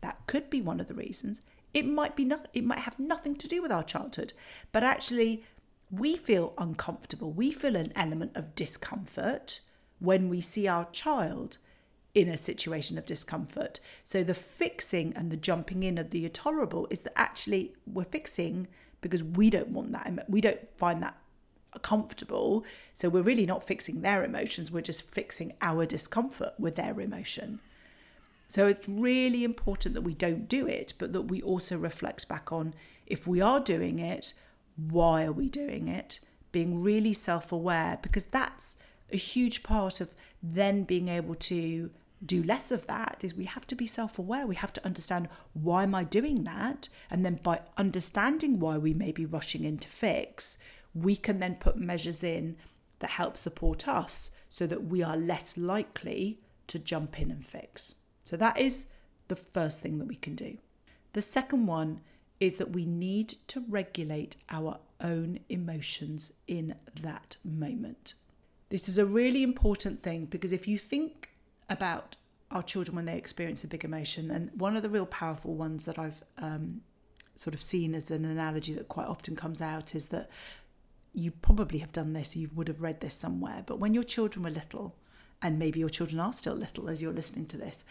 That 0.03 0.19
could 0.26 0.50
be 0.50 0.61
one 0.61 0.81
of 0.81 0.88
the 0.88 0.93
reasons. 0.93 1.41
It 1.73 1.87
might 1.87 2.15
be 2.15 2.26
not, 2.26 2.49
it 2.53 2.62
might 2.62 2.81
have 2.81 2.99
nothing 2.99 3.37
to 3.37 3.49
do 3.49 3.62
with 3.62 3.73
our 3.73 3.83
childhood, 3.83 4.35
but 4.71 4.85
actually 4.85 5.45
we 5.91 6.19
feel 6.19 6.53
uncomfortable. 6.59 7.33
We 7.33 7.50
feel 7.50 7.75
an 7.75 7.95
element 7.97 8.37
of 8.37 8.55
discomfort 8.55 9.61
when 9.99 10.29
we 10.29 10.43
see 10.43 10.69
our 10.69 10.91
child 10.93 11.57
in 12.15 12.29
a 12.29 12.37
situation 12.37 12.99
of 12.99 13.07
discomfort. 13.07 13.81
So 14.05 14.23
the 14.23 14.35
fixing 14.35 15.15
and 15.17 15.31
the 15.31 15.38
jumping 15.38 15.83
in 15.83 15.97
of 15.97 16.11
the 16.11 16.26
intolerable 16.26 16.87
is 16.91 17.00
that 17.00 17.19
actually 17.19 17.73
we're 17.87 18.05
fixing 18.05 18.69
because 19.00 19.23
we 19.23 19.50
don't 19.50 19.69
want 19.69 19.93
that. 19.93 20.25
We 20.29 20.41
don't 20.41 20.61
find 20.76 21.03
that 21.03 21.17
comfortable. 21.83 22.65
So 22.93 23.09
we're 23.09 23.23
really 23.23 23.47
not 23.47 23.62
fixing 23.62 24.00
their 24.03 24.25
emotions, 24.25 24.71
we're 24.71 24.81
just 24.81 25.03
fixing 25.03 25.53
our 25.61 25.87
discomfort 25.87 26.55
with 26.59 26.76
their 26.76 26.99
emotion. 27.00 27.61
So 28.49 28.69
it's 28.69 28.88
really 28.88 29.43
important 29.45 29.95
that 29.95 30.03
we 30.03 30.15
don't 30.15 30.49
do 30.49 30.67
it, 30.67 30.95
but 30.99 31.12
that 31.12 31.23
we 31.23 31.43
also 31.43 31.76
reflect 31.76 32.29
back 32.29 32.53
on 32.53 32.75
if 33.07 33.26
we 33.26 33.41
are 33.41 33.61
doing 33.61 33.99
it, 33.99 34.35
why 34.76 35.25
are 35.25 35.33
we 35.33 35.49
doing 35.49 35.88
it? 35.88 36.21
Being 36.53 36.83
really 36.83 37.12
self 37.12 37.53
aware, 37.53 37.99
because 38.03 38.26
that's 38.26 38.76
a 39.12 39.17
huge 39.17 39.62
part 39.62 40.00
of 40.00 40.15
then 40.43 40.85
being 40.85 41.09
able 41.09 41.35
to 41.35 41.91
do 42.25 42.43
less 42.43 42.71
of 42.71 42.87
that 42.87 43.23
is 43.23 43.35
we 43.35 43.45
have 43.45 43.67
to 43.67 43.75
be 43.75 43.87
self-aware. 43.87 44.47
We 44.47 44.55
have 44.57 44.73
to 44.75 44.85
understand 44.85 45.29
why 45.53 45.83
am 45.83 45.95
i 45.95 46.03
doing 46.03 46.45
that? 46.45 46.89
And 47.11 47.25
then 47.25 47.41
by 47.43 47.61
understanding 47.77 48.59
why 48.59 48.79
we 48.79 48.95
may 48.95 49.13
be 49.13 49.27
rushing 49.27 49.65
in 49.65 49.79
to 49.79 49.89
fix 49.89 50.59
we 50.97 51.15
can 51.15 51.39
then 51.41 51.57
put 51.57 51.77
measures 51.77 52.25
in 52.25 52.57
that 53.01 53.11
help 53.11 53.37
support 53.37 53.87
us 53.87 54.31
so 54.49 54.67
that 54.67 54.85
we 54.85 55.03
are 55.03 55.17
less 55.17 55.59
likely 55.59 56.41
to 56.67 56.79
jump 56.79 57.21
in 57.21 57.31
and 57.31 57.45
fix. 57.45 57.97
So 58.25 58.37
that 58.39 58.59
is 58.59 58.87
the 59.29 59.37
first 59.37 59.83
thing 59.83 59.99
that 59.99 60.07
we 60.07 60.17
can 60.17 60.35
do. 60.35 60.57
The 61.13 61.23
second 61.23 61.67
one 61.67 62.01
is 62.41 62.57
that 62.57 62.71
we 62.71 62.87
need 62.87 63.35
to 63.49 63.65
regulate 63.69 64.37
our 64.51 64.79
own 65.01 65.41
emotions 65.49 66.33
in 66.47 66.75
that 67.03 67.37
moment. 67.45 68.15
This 68.71 68.89
is 68.89 68.99
a 68.99 69.07
really 69.07 69.43
important 69.43 70.03
thing 70.03 70.25
because 70.25 70.53
if 70.53 70.67
you 70.67 70.79
think 70.79 71.31
about 71.69 72.17
our 72.51 72.63
children 72.63 72.95
when 72.95 73.07
they 73.07 73.17
experience 73.17 73.65
a 73.65 73.69
big 73.69 73.85
emotion, 73.85 74.31
and 74.31 74.51
one 74.59 74.77
of 74.77 74.83
the 74.83 74.91
real 74.91 75.07
powerful 75.07 75.55
ones 75.55 75.85
that 75.85 75.99
I've 75.99 76.23
um, 76.39 76.83
sort 77.35 77.55
of 77.55 77.63
seen 77.63 77.95
as 77.95 78.11
an 78.11 78.25
analogy 78.25 78.73
that 78.75 78.89
quite 78.89 79.09
often 79.09 79.37
comes 79.37 79.61
out 79.61 79.95
is 79.95 80.09
that 80.09 80.31
you 81.13 81.31
probably 81.31 81.79
have 81.79 81.93
done 81.93 82.13
this, 82.13 82.37
you 82.37 82.49
would 82.55 82.69
have 82.69 82.83
read 82.83 83.01
this 83.01 83.15
somewhere, 83.15 83.65
but 83.67 83.79
when 83.79 83.95
your 83.95 84.05
children 84.05 84.45
were 84.45 84.51
little, 84.51 84.97
and 85.43 85.59
maybe 85.59 85.81
your 85.81 85.89
children 85.89 86.21
are 86.21 86.33
still 86.33 86.55
little 86.55 86.89
as 86.89 87.03
you're 87.03 87.13
listening 87.13 87.47
to 87.47 87.57
this, 87.57 87.85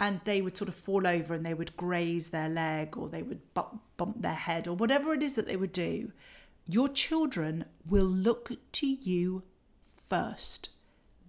and 0.00 0.20
they 0.24 0.40
would 0.40 0.56
sort 0.56 0.68
of 0.68 0.74
fall 0.74 1.06
over 1.06 1.34
and 1.34 1.44
they 1.44 1.54
would 1.54 1.76
graze 1.76 2.28
their 2.28 2.48
leg 2.48 2.96
or 2.96 3.08
they 3.08 3.22
would 3.22 3.52
bump, 3.54 3.80
bump 3.96 4.22
their 4.22 4.32
head 4.32 4.68
or 4.68 4.74
whatever 4.74 5.12
it 5.12 5.22
is 5.22 5.34
that 5.34 5.46
they 5.46 5.56
would 5.56 5.72
do, 5.72 6.12
your 6.66 6.88
children 6.88 7.64
will 7.88 8.04
look 8.04 8.52
to 8.72 8.86
you 8.86 9.42
first 9.96 10.68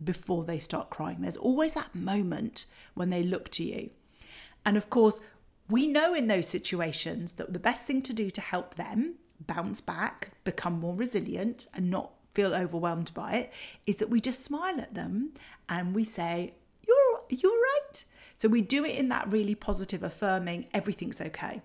before 0.03 0.43
they 0.43 0.59
start 0.59 0.89
crying. 0.89 1.17
There's 1.21 1.37
always 1.37 1.73
that 1.73 1.93
moment 1.95 2.65
when 2.93 3.09
they 3.09 3.23
look 3.23 3.49
to 3.51 3.63
you. 3.63 3.91
And 4.65 4.77
of 4.77 4.89
course, 4.89 5.19
we 5.69 5.87
know 5.87 6.13
in 6.13 6.27
those 6.27 6.47
situations 6.47 7.33
that 7.33 7.53
the 7.53 7.59
best 7.59 7.85
thing 7.85 8.01
to 8.03 8.13
do 8.13 8.29
to 8.31 8.41
help 8.41 8.75
them 8.75 9.15
bounce 9.39 9.81
back, 9.81 10.31
become 10.43 10.79
more 10.79 10.95
resilient, 10.95 11.67
and 11.73 11.89
not 11.89 12.11
feel 12.31 12.53
overwhelmed 12.53 13.13
by 13.13 13.33
it 13.33 13.53
is 13.85 13.97
that 13.97 14.09
we 14.09 14.21
just 14.21 14.43
smile 14.43 14.79
at 14.79 14.93
them 14.93 15.31
and 15.67 15.95
we 15.95 16.03
say, 16.03 16.53
You're 16.87 17.21
you're 17.29 17.51
right. 17.51 18.03
So 18.37 18.47
we 18.47 18.61
do 18.61 18.85
it 18.85 18.97
in 18.97 19.09
that 19.09 19.31
really 19.31 19.55
positive, 19.55 20.01
affirming, 20.01 20.67
everything's 20.73 21.19
okay. 21.19 21.61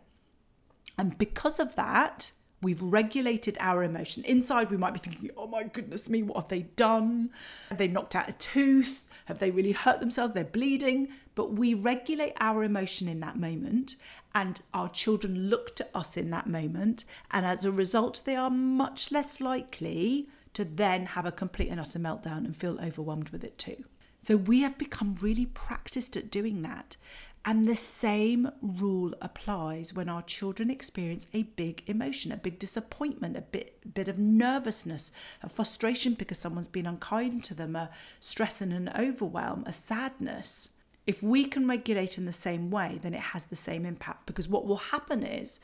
And 0.98 1.16
because 1.18 1.60
of 1.60 1.76
that, 1.76 2.32
we've 2.64 2.82
regulated 2.82 3.56
our 3.60 3.84
emotion. 3.84 4.24
Inside, 4.24 4.70
we 4.70 4.76
might 4.76 4.94
be 4.94 4.98
thinking, 4.98 5.30
oh 5.36 5.46
my 5.46 5.62
goodness 5.62 6.10
me, 6.10 6.22
what 6.22 6.36
have 6.36 6.48
they 6.48 6.62
done? 6.62 7.30
Have 7.68 7.78
they 7.78 7.88
knocked 7.88 8.16
out 8.16 8.28
a 8.28 8.32
tooth? 8.32 9.06
Have 9.26 9.38
they 9.38 9.50
really 9.50 9.72
hurt 9.72 10.00
themselves? 10.00 10.32
They're 10.32 10.44
bleeding. 10.44 11.08
But 11.34 11.52
we 11.52 11.74
regulate 11.74 12.34
our 12.40 12.62
emotion 12.62 13.08
in 13.08 13.20
that 13.20 13.36
moment, 13.36 13.96
and 14.34 14.60
our 14.72 14.88
children 14.88 15.48
look 15.48 15.74
to 15.76 15.86
us 15.94 16.16
in 16.16 16.30
that 16.30 16.46
moment. 16.46 17.04
And 17.30 17.44
as 17.44 17.64
a 17.64 17.72
result, 17.72 18.22
they 18.24 18.36
are 18.36 18.50
much 18.50 19.10
less 19.10 19.40
likely 19.40 20.28
to 20.54 20.64
then 20.64 21.06
have 21.06 21.26
a 21.26 21.32
complete 21.32 21.68
and 21.68 21.80
utter 21.80 21.98
meltdown 21.98 22.44
and 22.44 22.56
feel 22.56 22.78
overwhelmed 22.80 23.30
with 23.30 23.42
it 23.44 23.58
too. 23.58 23.84
So 24.20 24.36
we 24.36 24.60
have 24.60 24.78
become 24.78 25.18
really 25.20 25.46
practiced 25.46 26.16
at 26.16 26.30
doing 26.30 26.62
that. 26.62 26.96
And 27.46 27.68
the 27.68 27.76
same 27.76 28.50
rule 28.62 29.14
applies 29.20 29.92
when 29.92 30.08
our 30.08 30.22
children 30.22 30.70
experience 30.70 31.26
a 31.34 31.42
big 31.42 31.82
emotion, 31.86 32.32
a 32.32 32.38
big 32.38 32.58
disappointment, 32.58 33.36
a 33.36 33.42
bit, 33.42 33.78
bit 33.92 34.08
of 34.08 34.18
nervousness, 34.18 35.12
a 35.42 35.48
frustration 35.48 36.14
because 36.14 36.38
someone's 36.38 36.68
been 36.68 36.86
unkind 36.86 37.44
to 37.44 37.54
them, 37.54 37.76
a 37.76 37.90
stress 38.18 38.62
and 38.62 38.72
an 38.72 38.90
overwhelm, 38.98 39.62
a 39.66 39.72
sadness. 39.72 40.70
If 41.06 41.22
we 41.22 41.44
can 41.44 41.68
regulate 41.68 42.16
in 42.16 42.24
the 42.24 42.32
same 42.32 42.70
way, 42.70 42.98
then 43.02 43.12
it 43.12 43.20
has 43.20 43.44
the 43.44 43.56
same 43.56 43.84
impact 43.84 44.24
because 44.24 44.48
what 44.48 44.66
will 44.66 44.76
happen 44.76 45.22
is 45.22 45.60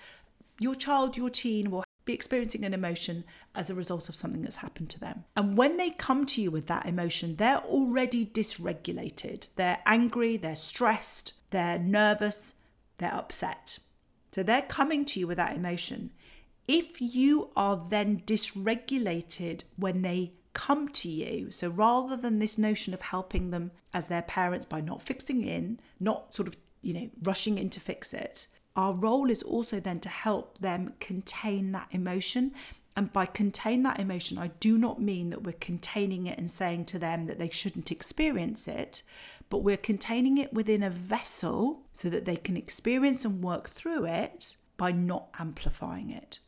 your 0.59 0.75
child, 0.75 1.17
your 1.17 1.31
teen 1.31 1.71
will 1.71 1.85
be 2.05 2.13
experiencing 2.13 2.65
an 2.65 2.75
emotion 2.75 3.25
as 3.55 3.71
a 3.71 3.75
result 3.75 4.11
of 4.11 4.15
something 4.15 4.43
that's 4.43 4.57
happened 4.57 4.91
to 4.91 5.01
them. 5.01 5.25
And 5.35 5.57
when 5.57 5.79
they 5.79 5.91
come 5.91 6.27
to 6.27 6.43
you 6.43 6.51
with 6.51 6.67
that 6.67 6.85
emotion, 6.85 7.37
they're 7.37 7.59
already 7.59 8.27
dysregulated. 8.27 9.49
They're 9.57 9.79
angry, 9.87 10.37
they're 10.37 10.55
stressed, 10.55 11.33
they're 11.51 11.79
nervous, 11.79 12.55
they're 12.99 13.15
upset. 13.15 13.79
So 14.33 14.43
they're 14.43 14.63
coming 14.63 15.05
to 15.07 15.21
you 15.21 15.27
with 15.27 15.39
that 15.39 15.57
emotion. 15.57 16.11
If 16.69 17.01
you 17.01 17.51
are 17.57 17.77
then 17.77 18.23
dysregulated 18.27 19.65
when 19.77 20.03
they 20.03 20.33
come 20.53 20.89
to 20.89 21.09
you, 21.09 21.51
so 21.51 21.69
rather 21.69 22.17
than 22.17 22.39
this 22.39 22.59
notion 22.59 22.95
of 22.95 23.01
helping 23.01 23.51
them 23.51 23.73
as 23.93 24.07
their 24.07 24.23
parents 24.23 24.65
by 24.65 24.81
not 24.81 25.03
fixing 25.03 25.43
in, 25.43 25.81
not 25.99 26.35
sort 26.35 26.47
of, 26.47 26.57
you 26.83 26.95
know, 26.95 27.11
rushing 27.23 27.59
in 27.59 27.71
to 27.71 27.81
fix 27.81 28.15
it, 28.15 28.47
our 28.77 28.93
role 28.93 29.31
is 29.31 29.43
also 29.43 29.81
then 29.81 30.01
to 30.01 30.09
help 30.09 30.59
them 30.59 30.95
contain 31.01 31.73
that 31.73 31.89
emotion. 31.91 32.53
And 32.97 33.13
by 33.13 33.27
contain 33.27 33.83
that 33.85 34.01
emotion, 34.01 34.39
I 34.39 34.49
do 34.61 34.77
not 34.79 35.01
mean 35.01 35.31
that 35.31 35.43
we're 35.43 35.53
containing 35.53 36.27
it 36.27 36.39
and 36.39 36.51
saying 36.51 36.85
to 36.87 36.99
them 36.99 37.27
that 37.27 37.39
they 37.39 37.49
shouldn't 37.51 37.91
experience 37.91 38.69
it, 38.69 39.03
but 39.51 39.59
we're 39.59 39.77
containing 39.77 40.39
it 40.39 40.55
within 40.55 40.83
a 40.83 40.89
vessel 40.89 41.83
so 41.93 42.09
that 42.09 42.25
they 42.25 42.37
can 42.37 42.57
experience 42.57 43.25
and 43.25 43.45
work 43.45 43.69
through 43.69 44.07
it 44.07 44.57
by 44.77 44.93
not 44.93 45.29
amplifying 45.39 46.09
it. 46.11 46.41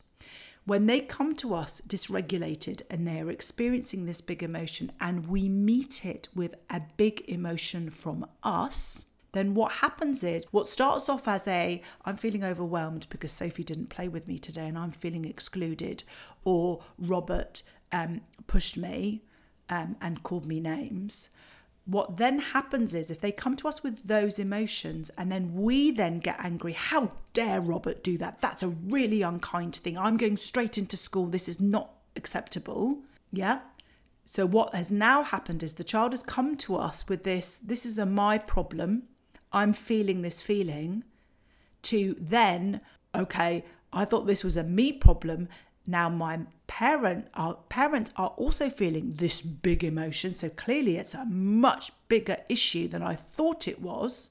When 0.64 0.87
they 0.87 1.00
come 1.00 1.35
to 1.37 1.54
us 1.54 1.82
dysregulated 1.87 2.82
and 2.88 3.06
they 3.06 3.21
are 3.21 3.30
experiencing 3.30 4.06
this 4.06 4.21
big 4.21 4.44
emotion, 4.44 4.92
and 5.00 5.26
we 5.26 5.49
meet 5.49 6.06
it 6.06 6.28
with 6.35 6.54
a 6.71 6.80
big 6.97 7.25
emotion 7.26 7.90
from 7.90 8.25
us, 8.44 9.06
then 9.32 9.54
what 9.54 9.73
happens 9.73 10.23
is 10.23 10.47
what 10.52 10.68
starts 10.68 11.09
off 11.09 11.26
as 11.26 11.49
a 11.49 11.82
I'm 12.04 12.16
feeling 12.16 12.44
overwhelmed 12.44 13.06
because 13.11 13.32
Sophie 13.32 13.64
didn't 13.64 13.88
play 13.88 14.06
with 14.06 14.28
me 14.28 14.38
today 14.38 14.68
and 14.68 14.78
I'm 14.78 14.92
feeling 14.92 15.25
excluded, 15.25 16.04
or 16.44 16.85
Robert 16.97 17.64
um, 17.90 18.21
pushed 18.47 18.76
me 18.76 19.25
um, 19.68 19.97
and 20.00 20.23
called 20.23 20.47
me 20.47 20.61
names. 20.61 21.30
What 21.84 22.16
then 22.16 22.38
happens 22.38 22.94
is 22.94 23.10
if 23.10 23.20
they 23.20 23.32
come 23.32 23.56
to 23.56 23.68
us 23.68 23.82
with 23.82 24.04
those 24.04 24.38
emotions 24.38 25.10
and 25.18 25.32
then 25.32 25.54
we 25.54 25.90
then 25.90 26.20
get 26.20 26.36
angry, 26.38 26.72
how 26.72 27.12
dare 27.32 27.60
Robert 27.60 28.04
do 28.04 28.16
that? 28.18 28.40
That's 28.40 28.62
a 28.62 28.68
really 28.68 29.22
unkind 29.22 29.74
thing. 29.74 29.98
I'm 29.98 30.16
going 30.16 30.36
straight 30.36 30.78
into 30.78 30.96
school. 30.96 31.26
This 31.26 31.48
is 31.48 31.60
not 31.60 31.90
acceptable. 32.14 33.02
Yeah. 33.32 33.60
So, 34.24 34.46
what 34.46 34.74
has 34.74 34.90
now 34.90 35.24
happened 35.24 35.64
is 35.64 35.74
the 35.74 35.82
child 35.82 36.12
has 36.12 36.22
come 36.22 36.56
to 36.58 36.76
us 36.76 37.08
with 37.08 37.24
this 37.24 37.58
this 37.58 37.84
is 37.84 37.98
a 37.98 38.06
my 38.06 38.38
problem. 38.38 39.08
I'm 39.52 39.72
feeling 39.72 40.22
this 40.22 40.40
feeling, 40.40 41.04
to 41.82 42.16
then, 42.18 42.80
okay, 43.14 43.64
I 43.92 44.04
thought 44.04 44.26
this 44.26 44.44
was 44.44 44.56
a 44.56 44.62
me 44.62 44.92
problem. 44.92 45.48
Now 45.86 46.08
my 46.08 46.40
parent, 46.66 47.28
our 47.34 47.54
parents 47.68 48.10
are 48.16 48.34
also 48.36 48.70
feeling 48.70 49.10
this 49.10 49.40
big 49.40 49.82
emotion. 49.82 50.34
So 50.34 50.48
clearly 50.48 50.96
it's 50.96 51.14
a 51.14 51.24
much 51.24 51.92
bigger 52.08 52.38
issue 52.48 52.88
than 52.88 53.02
I 53.02 53.14
thought 53.14 53.68
it 53.68 53.80
was. 53.80 54.30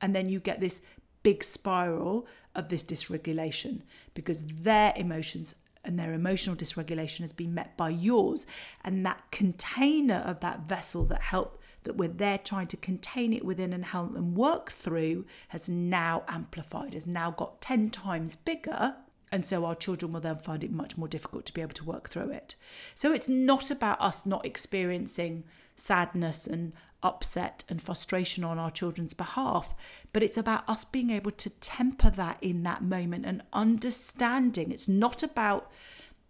And 0.00 0.14
then 0.14 0.28
you 0.28 0.40
get 0.40 0.60
this 0.60 0.82
big 1.22 1.44
spiral 1.44 2.26
of 2.54 2.68
this 2.68 2.84
dysregulation 2.84 3.82
because 4.14 4.44
their 4.44 4.92
emotions 4.96 5.54
and 5.84 5.98
their 5.98 6.12
emotional 6.12 6.54
dysregulation 6.54 7.20
has 7.20 7.32
been 7.32 7.54
met 7.54 7.76
by 7.76 7.88
yours. 7.88 8.46
And 8.84 9.04
that 9.04 9.22
container 9.30 10.22
of 10.24 10.40
that 10.40 10.60
vessel 10.60 11.04
that 11.06 11.22
helped 11.22 11.60
that 11.84 11.96
we're 11.96 12.08
there 12.08 12.38
trying 12.38 12.68
to 12.68 12.76
contain 12.76 13.32
it 13.32 13.44
within 13.44 13.72
and 13.72 13.86
help 13.86 14.12
them 14.12 14.34
work 14.34 14.70
through 14.70 15.26
has 15.48 15.68
now 15.68 16.22
amplified, 16.28 16.94
has 16.94 17.06
now 17.06 17.30
got 17.30 17.60
10 17.60 17.90
times 17.90 18.36
bigger. 18.36 18.94
And 19.32 19.46
so 19.46 19.64
our 19.64 19.74
children 19.74 20.12
will 20.12 20.20
then 20.20 20.36
find 20.36 20.62
it 20.62 20.70
much 20.70 20.96
more 20.98 21.08
difficult 21.08 21.46
to 21.46 21.54
be 21.54 21.62
able 21.62 21.72
to 21.72 21.84
work 21.84 22.08
through 22.08 22.30
it. 22.30 22.54
So 22.94 23.12
it's 23.12 23.28
not 23.28 23.70
about 23.70 24.00
us 24.00 24.26
not 24.26 24.44
experiencing 24.44 25.44
sadness 25.74 26.46
and 26.46 26.74
upset 27.02 27.64
and 27.68 27.80
frustration 27.82 28.44
on 28.44 28.58
our 28.58 28.70
children's 28.70 29.14
behalf, 29.14 29.74
but 30.12 30.22
it's 30.22 30.36
about 30.36 30.68
us 30.68 30.84
being 30.84 31.10
able 31.10 31.30
to 31.30 31.50
temper 31.50 32.10
that 32.10 32.36
in 32.42 32.62
that 32.62 32.82
moment 32.82 33.24
and 33.24 33.42
understanding. 33.52 34.70
It's 34.70 34.86
not 34.86 35.22
about 35.22 35.72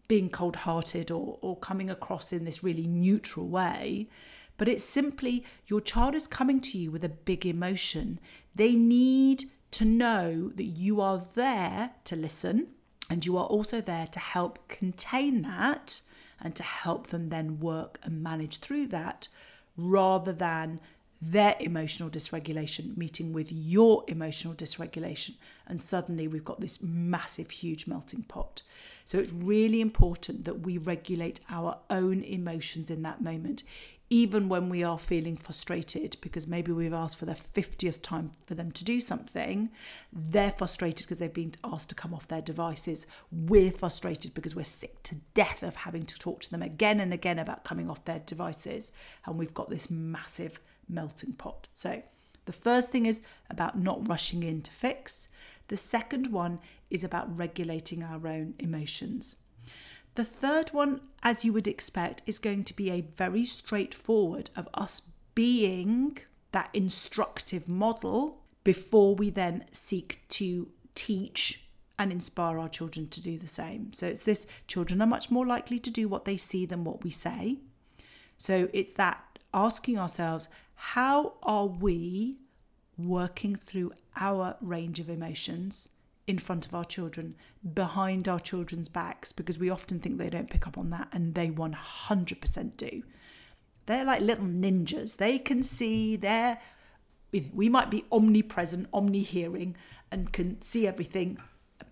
being 0.07 0.31
cold 0.31 0.57
hearted 0.57 1.11
or, 1.11 1.39
or 1.43 1.57
coming 1.57 1.91
across 1.91 2.33
in 2.33 2.45
this 2.45 2.63
really 2.63 2.87
neutral 2.87 3.49
way 3.49 4.09
but 4.57 4.69
it's 4.69 4.85
simply 4.85 5.45
your 5.67 5.81
child 5.81 6.15
is 6.15 6.27
coming 6.29 6.61
to 6.61 6.79
you 6.79 6.91
with 6.91 7.03
a 7.03 7.09
big 7.09 7.45
emotion. 7.45 8.21
They 8.55 8.75
need 8.75 9.45
to 9.73 9.85
know 9.85 10.51
that 10.51 10.65
you 10.65 11.01
are 11.01 11.19
there 11.19 11.91
to 12.05 12.15
listen 12.15 12.69
and 13.13 13.27
you 13.27 13.37
are 13.37 13.45
also 13.45 13.83
there 13.83 14.07
to 14.07 14.19
help 14.19 14.67
contain 14.69 15.43
that 15.43 16.01
and 16.41 16.57
to 16.57 16.63
help 16.63 17.09
them 17.09 17.29
then 17.29 17.61
work 17.61 17.99
and 18.03 18.23
manage 18.23 18.57
through 18.57 18.87
that 18.87 19.29
rather 19.77 20.33
than 20.33 20.81
their 21.21 21.55
emotional 21.61 22.09
dysregulation 22.09 22.97
meeting 22.97 23.35
with 23.35 23.53
your 23.53 24.03
emotional 24.09 24.55
dysregulation. 24.55 25.35
And 25.67 25.79
suddenly 25.79 26.27
we've 26.27 26.43
got 26.43 26.61
this 26.61 26.83
massive, 26.83 27.51
huge 27.51 27.87
melting 27.87 28.23
pot. 28.23 28.63
So 29.05 29.19
it's 29.19 29.31
really 29.31 29.83
important 29.83 30.47
that 30.47 30.61
we 30.61 30.79
regulate 30.79 31.41
our 31.51 31.81
own 31.91 32.23
emotions 32.23 32.91
in 32.91 33.03
that 33.03 33.21
moment 33.21 33.63
even 34.13 34.47
when 34.47 34.69
we 34.69 34.85
are 34.85 34.99
feeling 34.99 35.39
frustrated 35.39 36.19
because 36.21 36.47
maybe 36.47 36.71
we've 36.71 36.93
asked 36.93 37.17
for 37.17 37.25
the 37.25 37.33
50th 37.33 38.03
time 38.03 38.31
for 38.45 38.55
them 38.55 38.71
to 38.71 38.85
do 38.85 39.01
something, 39.01 39.71
they're 40.13 40.51
frustrated 40.51 41.07
because 41.07 41.19
they've 41.19 41.33
been 41.33 41.55
asked 41.65 41.89
to 41.89 41.95
come 41.95 42.13
off 42.13 42.29
their 42.29 42.43
devices. 42.43 43.07
We're 43.33 43.71
frustrated 43.71 44.35
because 44.35 44.55
we're 44.55 44.65
sick 44.65 45.03
to 45.05 45.15
death 45.33 45.63
of 45.63 45.77
having 45.77 46.05
to 46.05 46.19
talk 46.19 46.43
to 46.43 46.51
them 46.51 46.61
again 46.61 47.01
and 47.01 47.15
again 47.15 47.39
about 47.39 47.65
coming 47.65 47.89
off 47.89 48.05
their 48.05 48.19
devices. 48.19 48.93
And 49.25 49.39
we've 49.39 49.55
got 49.55 49.71
this 49.71 49.91
massive 49.91 50.61
melting 50.91 51.33
pot. 51.33 51.69
So, 51.73 52.03
the 52.45 52.53
first 52.53 52.91
thing 52.93 53.07
is 53.07 53.23
about 53.49 53.79
not 53.79 54.07
rushing 54.07 54.43
in 54.43 54.61
to 54.61 54.71
fix. 54.71 55.29
The 55.69 55.77
second 55.79 56.27
one 56.27 56.59
is 56.91 57.03
about 57.03 57.39
regulating 57.39 58.03
our 58.03 58.27
own 58.27 58.57
emotions. 58.59 59.37
The 60.15 60.25
third 60.25 60.71
one, 60.71 61.01
as 61.23 61.45
you 61.45 61.53
would 61.53 61.67
expect, 61.67 62.23
is 62.27 62.39
going 62.39 62.65
to 62.65 62.77
be 62.77 62.91
a 62.91 63.01
very 63.01 63.45
straightforward 63.45 64.51
of 64.55 64.69
us 64.75 65.03
being 65.35 66.19
that 66.53 66.69
instructive 66.75 67.69
model 67.69 68.43
before 68.63 69.15
we 69.15 69.31
then 69.31 69.65
seek 69.73 70.21
to 70.29 70.69
teach 70.95 71.65
and 71.99 72.13
inspire 72.13 72.59
our 72.59 72.69
children 72.69 73.09
to 73.09 73.21
do 73.23 73.39
the 73.39 73.47
same. 73.47 73.93
So 73.93 74.09
it's 74.09 74.23
this 74.23 74.47
children 74.67 75.01
are 75.01 75.07
much 75.07 75.31
more 75.31 75.47
likely 75.47 75.79
to 75.79 75.91
do 75.91 76.09
what 76.09 76.25
they 76.25 76.37
see 76.37 76.67
than 76.67 76.85
what 76.85 77.05
we 77.05 77.11
say. 77.11 77.59
So 78.37 78.69
it's 78.73 78.95
that 78.95 79.39
asking 79.55 79.99
ourselves, 79.99 80.49
how 80.75 81.35
are 81.43 81.67
we 81.67 82.39
working 82.99 83.55
through 83.55 83.93
our 84.17 84.57
range 84.61 85.01
of 85.01 85.09
emotions 85.09 85.89
in 86.33 86.39
front 86.39 86.65
of 86.65 86.75
our 86.75 86.85
children, 86.85 87.37
behind 87.75 88.27
our 88.27 88.41
children's 88.41 88.89
backs, 88.89 89.33
because 89.33 89.59
we 89.59 89.69
often 89.69 89.99
think 90.01 90.17
they 90.17 90.31
don't 90.31 90.49
pick 90.49 90.67
up 90.67 90.79
on 90.79 90.89
that, 90.89 91.07
and 91.13 91.35
they 91.35 91.51
100% 91.51 92.77
do. 92.79 93.03
They're 93.85 94.07
like 94.07 94.23
little 94.23 94.47
ninjas. 94.47 95.19
They 95.19 95.39
can 95.39 95.63
see, 95.63 96.17
they're, 96.17 96.59
we 97.53 97.69
might 97.69 97.91
be 97.91 98.07
omnipresent, 98.11 98.89
omni 98.95 99.21
hearing, 99.21 99.77
and 100.11 100.33
can 100.33 100.63
see 100.63 100.87
everything, 100.87 101.37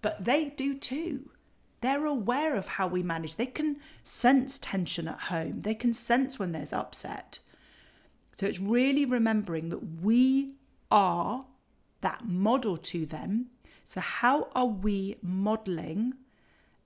but 0.01 0.25
they 0.25 0.49
do 0.49 0.75
too. 0.75 1.29
They're 1.83 2.07
aware 2.07 2.57
of 2.57 2.67
how 2.69 2.87
we 2.87 3.03
manage. 3.03 3.37
They 3.37 3.47
can 3.47 3.77
sense 4.03 4.59
tension 4.59 5.07
at 5.07 5.21
home, 5.35 5.61
they 5.61 5.75
can 5.75 5.93
sense 5.93 6.39
when 6.39 6.53
there's 6.53 6.73
upset. 6.73 7.41
So 8.33 8.47
it's 8.47 8.59
really 8.59 9.05
remembering 9.05 9.69
that 9.69 10.01
we 10.01 10.55
are 10.91 11.43
that 12.01 12.27
model 12.27 12.79
to 12.79 13.05
them. 13.05 13.51
So, 13.91 14.01
how 14.01 14.47
are 14.55 14.67
we 14.67 15.17
modeling 15.21 16.15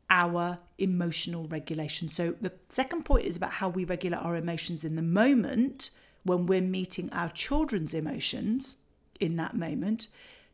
our 0.09 0.57
emotional 0.79 1.47
regulation? 1.47 2.09
So, 2.09 2.35
the 2.41 2.53
second 2.71 3.05
point 3.05 3.27
is 3.27 3.37
about 3.37 3.53
how 3.53 3.69
we 3.69 3.85
regulate 3.85 4.25
our 4.25 4.37
emotions 4.37 4.87
in 4.87 4.97
the 4.97 5.03
moment 5.03 5.91
when 6.23 6.47
we're 6.47 6.63
meeting 6.63 7.13
our 7.13 7.29
children's 7.29 7.93
emotions 7.93 8.79
in 9.21 9.37
that 9.37 9.55
moment. 9.55 10.09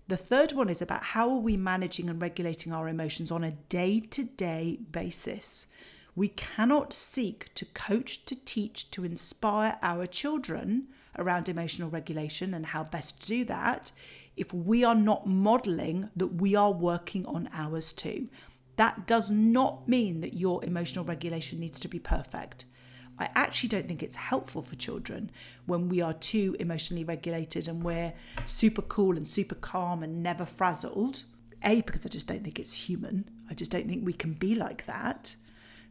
The 0.09 0.17
third 0.17 0.51
one 0.51 0.69
is 0.69 0.83
about 0.83 1.05
how 1.05 1.31
are 1.31 1.39
we 1.39 1.57
managing 1.57 2.11
and 2.11 2.21
regulating 2.21 2.73
our 2.73 2.89
emotions 2.89 3.31
on 3.31 3.45
a 3.45 3.53
day 3.53 4.01
to 4.11 4.25
day 4.25 4.81
basis. 4.91 5.69
We 6.17 6.31
cannot 6.31 6.93
seek 6.93 7.55
to 7.55 7.65
coach, 7.65 8.25
to 8.25 8.35
teach, 8.35 8.91
to 8.91 9.05
inspire 9.05 9.79
our 9.83 10.05
children 10.05 10.89
around 11.17 11.49
emotional 11.49 11.91
regulation 11.91 12.55
and 12.55 12.67
how 12.67 12.83
best 12.83 13.21
to 13.21 13.27
do 13.29 13.45
that 13.45 13.93
if 14.41 14.55
we 14.55 14.83
are 14.83 14.95
not 14.95 15.27
modeling 15.27 16.09
that 16.17 16.41
we 16.41 16.55
are 16.55 16.73
working 16.73 17.27
on 17.27 17.49
ours 17.53 17.93
too. 17.93 18.29
That 18.77 19.07
does 19.07 19.31
not 19.31 19.87
mean 19.87 20.23
that 20.23 20.33
your 20.33 20.65
emotional 20.65 21.05
regulation 21.05 21.59
needs 21.61 21.79
to 21.81 21.89
be 21.89 21.99
perfect. 21.99 22.65
I 23.19 23.29
actually 23.35 23.69
don't 23.69 23.87
think 23.87 24.03
it's 24.03 24.17
helpful 24.17 24.63
for 24.63 24.77
children 24.77 25.31
when 25.67 25.91
we 25.91 26.01
are 26.01 26.15
too 26.15 26.57
emotionally 26.59 27.05
regulated 27.05 27.69
and 27.69 27.85
we're 27.85 28.15
super 28.47 28.81
cool 28.81 29.19
and 29.19 29.29
super 29.29 29.57
calm 29.57 30.03
and 30.03 30.23
never 30.23 30.47
frazzled. 30.47 31.25
A, 31.63 31.83
because 31.83 32.07
I 32.07 32.09
just 32.09 32.27
don't 32.27 32.43
think 32.43 32.59
it's 32.59 32.89
human. 32.89 33.29
I 33.51 33.55
just 33.55 33.71
don't 33.71 33.87
think 33.87 34.07
we 34.07 34.15
can 34.15 34.33
be 34.33 34.55
like 34.55 34.87
that 34.87 35.37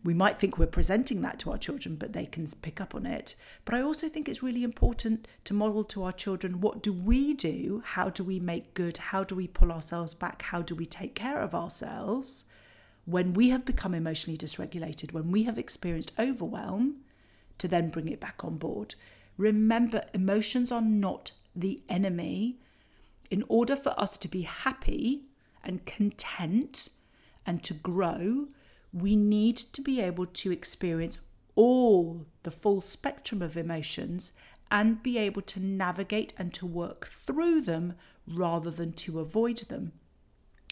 we 0.03 0.13
might 0.13 0.39
think 0.39 0.57
we're 0.57 0.67
presenting 0.67 1.21
that 1.21 1.39
to 1.39 1.51
our 1.51 1.57
children, 1.57 1.95
but 1.95 2.13
they 2.13 2.25
can 2.25 2.47
pick 2.61 2.79
up 2.79 2.95
on 2.95 3.05
it. 3.05 3.35
But 3.65 3.75
I 3.75 3.81
also 3.81 4.07
think 4.07 4.29
it's 4.29 4.41
really 4.41 4.63
important 4.63 5.27
to 5.43 5.53
model 5.53 5.83
to 5.85 6.03
our 6.03 6.13
children 6.13 6.61
what 6.61 6.81
do 6.81 6.93
we 6.93 7.33
do? 7.33 7.81
How 7.85 8.09
do 8.09 8.23
we 8.23 8.39
make 8.39 8.73
good? 8.73 8.97
How 8.97 9.23
do 9.23 9.35
we 9.35 9.47
pull 9.47 9.71
ourselves 9.71 10.13
back? 10.13 10.41
How 10.43 10.61
do 10.61 10.73
we 10.73 10.85
take 10.85 11.15
care 11.15 11.39
of 11.39 11.53
ourselves 11.53 12.45
when 13.05 13.33
we 13.33 13.49
have 13.49 13.65
become 13.65 13.93
emotionally 13.93 14.37
dysregulated, 14.37 15.11
when 15.11 15.31
we 15.31 15.43
have 15.43 15.57
experienced 15.57 16.13
overwhelm, 16.17 16.97
to 17.57 17.67
then 17.67 17.89
bring 17.89 18.07
it 18.07 18.21
back 18.21 18.43
on 18.45 18.57
board? 18.57 18.95
Remember, 19.37 20.03
emotions 20.13 20.71
are 20.71 20.81
not 20.81 21.31
the 21.55 21.81
enemy. 21.89 22.59
In 23.29 23.43
order 23.49 23.75
for 23.75 23.99
us 23.99 24.17
to 24.19 24.27
be 24.29 24.43
happy 24.43 25.23
and 25.63 25.85
content 25.85 26.89
and 27.45 27.61
to 27.63 27.73
grow, 27.73 28.47
we 28.93 29.15
need 29.15 29.57
to 29.57 29.81
be 29.81 30.01
able 30.01 30.25
to 30.25 30.51
experience 30.51 31.17
all 31.55 32.25
the 32.43 32.51
full 32.51 32.81
spectrum 32.81 33.41
of 33.41 33.57
emotions 33.57 34.33
and 34.71 35.03
be 35.03 35.17
able 35.17 35.41
to 35.41 35.59
navigate 35.59 36.33
and 36.37 36.53
to 36.53 36.65
work 36.65 37.07
through 37.07 37.61
them 37.61 37.93
rather 38.27 38.69
than 38.69 38.93
to 38.93 39.19
avoid 39.19 39.57
them. 39.57 39.91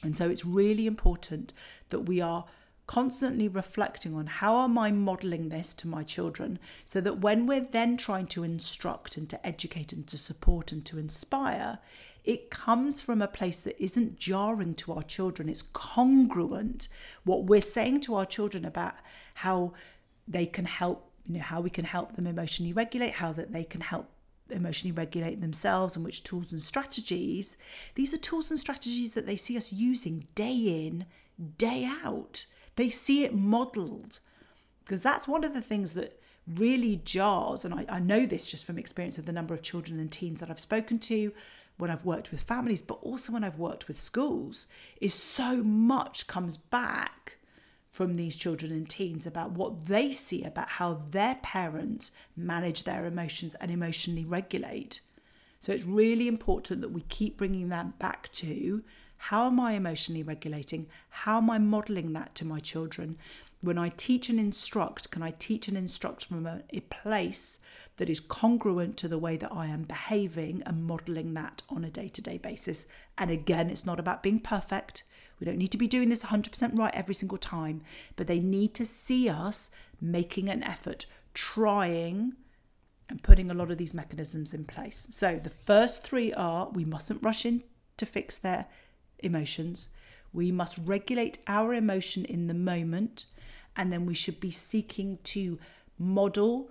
And 0.04 0.16
so 0.16 0.30
it's 0.30 0.46
really 0.46 0.86
important 0.86 1.54
that 1.90 2.02
we 2.02 2.22
are 2.22 2.46
constantly 2.86 3.50
reflecting 3.50 4.16
on 4.16 4.28
how 4.28 4.64
am 4.64 4.78
I 4.78 4.92
modeling 4.92 5.50
this 5.50 5.74
to 5.76 5.88
my 5.88 6.04
children 6.04 6.58
so 6.86 7.02
that 7.02 7.20
when 7.20 7.46
we're 7.46 7.66
then 7.66 7.98
trying 7.98 8.28
to 8.28 8.44
instruct 8.44 9.18
and 9.18 9.30
to 9.30 9.46
educate 9.46 9.92
and 9.92 10.08
to 10.08 10.18
support 10.18 10.72
and 10.72 10.86
to 10.86 10.98
inspire, 10.98 11.80
it 12.28 12.50
comes 12.50 13.00
from 13.00 13.22
a 13.22 13.28
place 13.28 13.62
that 13.62 13.82
isn't 13.82 14.20
jarring 14.20 14.76
to 14.76 14.92
our 14.92 15.02
children. 15.02 15.48
It's 15.48 15.62
congruent. 15.62 16.90
What 17.24 17.46
we're 17.46 17.62
saying 17.62 18.02
to 18.02 18.16
our 18.16 18.26
children 18.26 18.66
about 18.66 18.96
how 19.36 19.72
they 20.28 20.46
can 20.46 20.66
help, 20.66 21.10
you 21.26 21.36
know, 21.36 21.44
how 21.44 21.62
we 21.62 21.70
can 21.70 21.86
help 21.86 22.18
them 22.18 22.28
emotionally 22.28 22.74
regulate, 22.74 23.14
how 23.14 23.32
that 23.32 23.54
they 23.54 23.64
can 23.64 23.80
help 23.80 24.10
emotionally 24.50 24.92
regulate 24.92 25.40
themselves 25.40 25.96
and 25.96 26.04
which 26.04 26.24
tools 26.24 26.52
and 26.52 26.62
strategies. 26.62 27.58
These 27.96 28.14
are 28.14 28.18
tools 28.18 28.52
and 28.52 28.60
strategies 28.60 29.12
that 29.12 29.26
they 29.26 29.38
see 29.38 29.56
us 29.56 29.72
using 29.72 30.28
day 30.36 30.86
in, 30.86 31.06
day 31.58 31.90
out. 32.04 32.46
They 32.76 32.90
see 32.90 33.24
it 33.24 33.34
modeled. 33.34 34.20
Because 34.84 35.02
that's 35.02 35.30
one 35.30 35.46
of 35.46 35.54
the 35.54 35.62
things 35.62 35.94
that 35.94 36.20
really 36.46 37.02
jars, 37.06 37.64
and 37.64 37.74
I, 37.74 37.86
I 37.88 38.00
know 38.00 38.26
this 38.26 38.50
just 38.50 38.66
from 38.66 38.78
experience 38.78 39.18
of 39.18 39.26
the 39.26 39.34
number 39.34 39.54
of 39.54 39.62
children 39.62 39.98
and 39.98 40.12
teens 40.12 40.42
that 40.42 40.50
I've 40.50 40.60
spoken 40.60 41.00
to, 41.00 41.32
when 41.78 41.92
I've 41.92 42.06
worked 42.06 42.32
with 42.32 42.42
families, 42.42 42.82
but 42.82 43.00
also 43.02 43.32
when 43.32 43.44
I've 43.44 43.60
worked 43.60 43.88
with 43.88 44.00
schools, 44.00 44.68
is 45.00 45.14
so 45.14 45.64
much 45.64 46.28
comes 46.28 46.58
back 46.58 47.38
from 47.88 48.16
these 48.16 48.36
children 48.36 48.72
and 48.72 48.88
teens 48.90 49.26
about 49.26 49.52
what 49.52 49.86
they 49.86 50.12
see 50.12 50.44
about 50.44 50.70
how 50.70 50.94
their 50.94 51.36
parents 51.42 52.12
manage 52.36 52.84
their 52.84 53.06
emotions 53.06 53.56
and 53.56 53.72
emotionally 53.72 54.26
regulate. 54.26 55.02
So 55.60 55.72
it's 55.72 55.84
really 55.84 56.28
important 56.28 56.82
that 56.82 56.92
we 56.92 57.02
keep 57.02 57.38
bringing 57.38 57.70
that 57.70 57.98
back 57.98 58.32
to 58.34 58.84
how 59.18 59.48
am 59.48 59.60
I 59.60 59.74
emotionally 59.74 60.24
regulating? 60.24 60.88
How 61.10 61.38
am 61.38 61.50
I 61.50 61.58
modeling 61.58 62.14
that 62.14 62.36
to 62.36 62.46
my 62.46 62.60
children? 62.60 63.18
When 63.62 63.78
I 63.78 63.90
teach 63.90 64.30
and 64.30 64.40
instruct, 64.40 65.10
can 65.10 65.24
I 65.24 65.32
teach 65.32 65.68
and 65.68 65.76
instruct 65.76 66.26
from 66.26 66.46
a, 66.46 66.62
a 66.70 66.82
place 66.82 67.60
that 67.98 68.10
is 68.10 68.20
congruent 68.20 68.96
to 68.98 69.08
the 69.08 69.18
way 69.18 69.38
that 69.38 69.52
I 69.52 69.68
am 69.68 69.84
behaving 69.84 70.64
and 70.66 70.86
modeling 70.86 71.34
that 71.34 71.62
on 71.70 71.84
a 71.84 71.90
day 71.90 72.08
to 72.10 72.22
day 72.22 72.38
basis. 72.38 72.86
And 73.18 73.30
again, 73.30 73.70
it's 73.70 73.86
not 73.86 74.00
about 74.00 74.24
being 74.24 74.40
perfect. 74.40 75.04
We 75.40 75.46
don't 75.46 75.58
need 75.58 75.72
to 75.72 75.78
be 75.78 75.88
doing 75.88 76.10
this 76.10 76.24
100% 76.24 76.78
right 76.78 76.96
every 76.96 77.14
single 77.14 77.38
time, 77.38 77.82
but 78.16 78.28
they 78.28 78.40
need 78.40 78.74
to 78.76 78.86
see 78.86 79.30
us 79.30 79.70
making 80.00 80.50
an 80.50 80.64
effort, 80.64 81.06
trying 81.34 82.34
and 83.10 83.24
putting 83.24 83.50
a 83.50 83.54
lot 83.54 83.72
of 83.72 83.78
these 83.78 83.94
mechanisms 83.94 84.54
in 84.54 84.66
place. 84.66 85.08
So 85.12 85.38
the 85.38 85.50
first 85.50 86.04
three 86.04 86.34
are 86.34 86.70
we 86.70 86.86
mustn't 86.86 87.24
rush 87.24 87.46
in 87.46 87.64
to 87.98 88.06
fix 88.06 88.38
their 88.38 88.68
emotions. 89.20 89.90
We 90.34 90.52
must 90.52 90.78
regulate 90.78 91.38
our 91.48 91.74
emotion 91.74 92.26
in 92.26 92.48
the 92.48 92.54
moment, 92.54 93.26
and 93.76 93.94
then 93.94 94.06
we 94.06 94.14
should 94.14 94.40
be 94.40 94.52
seeking 94.52 95.20
to 95.24 95.58
model 95.98 96.70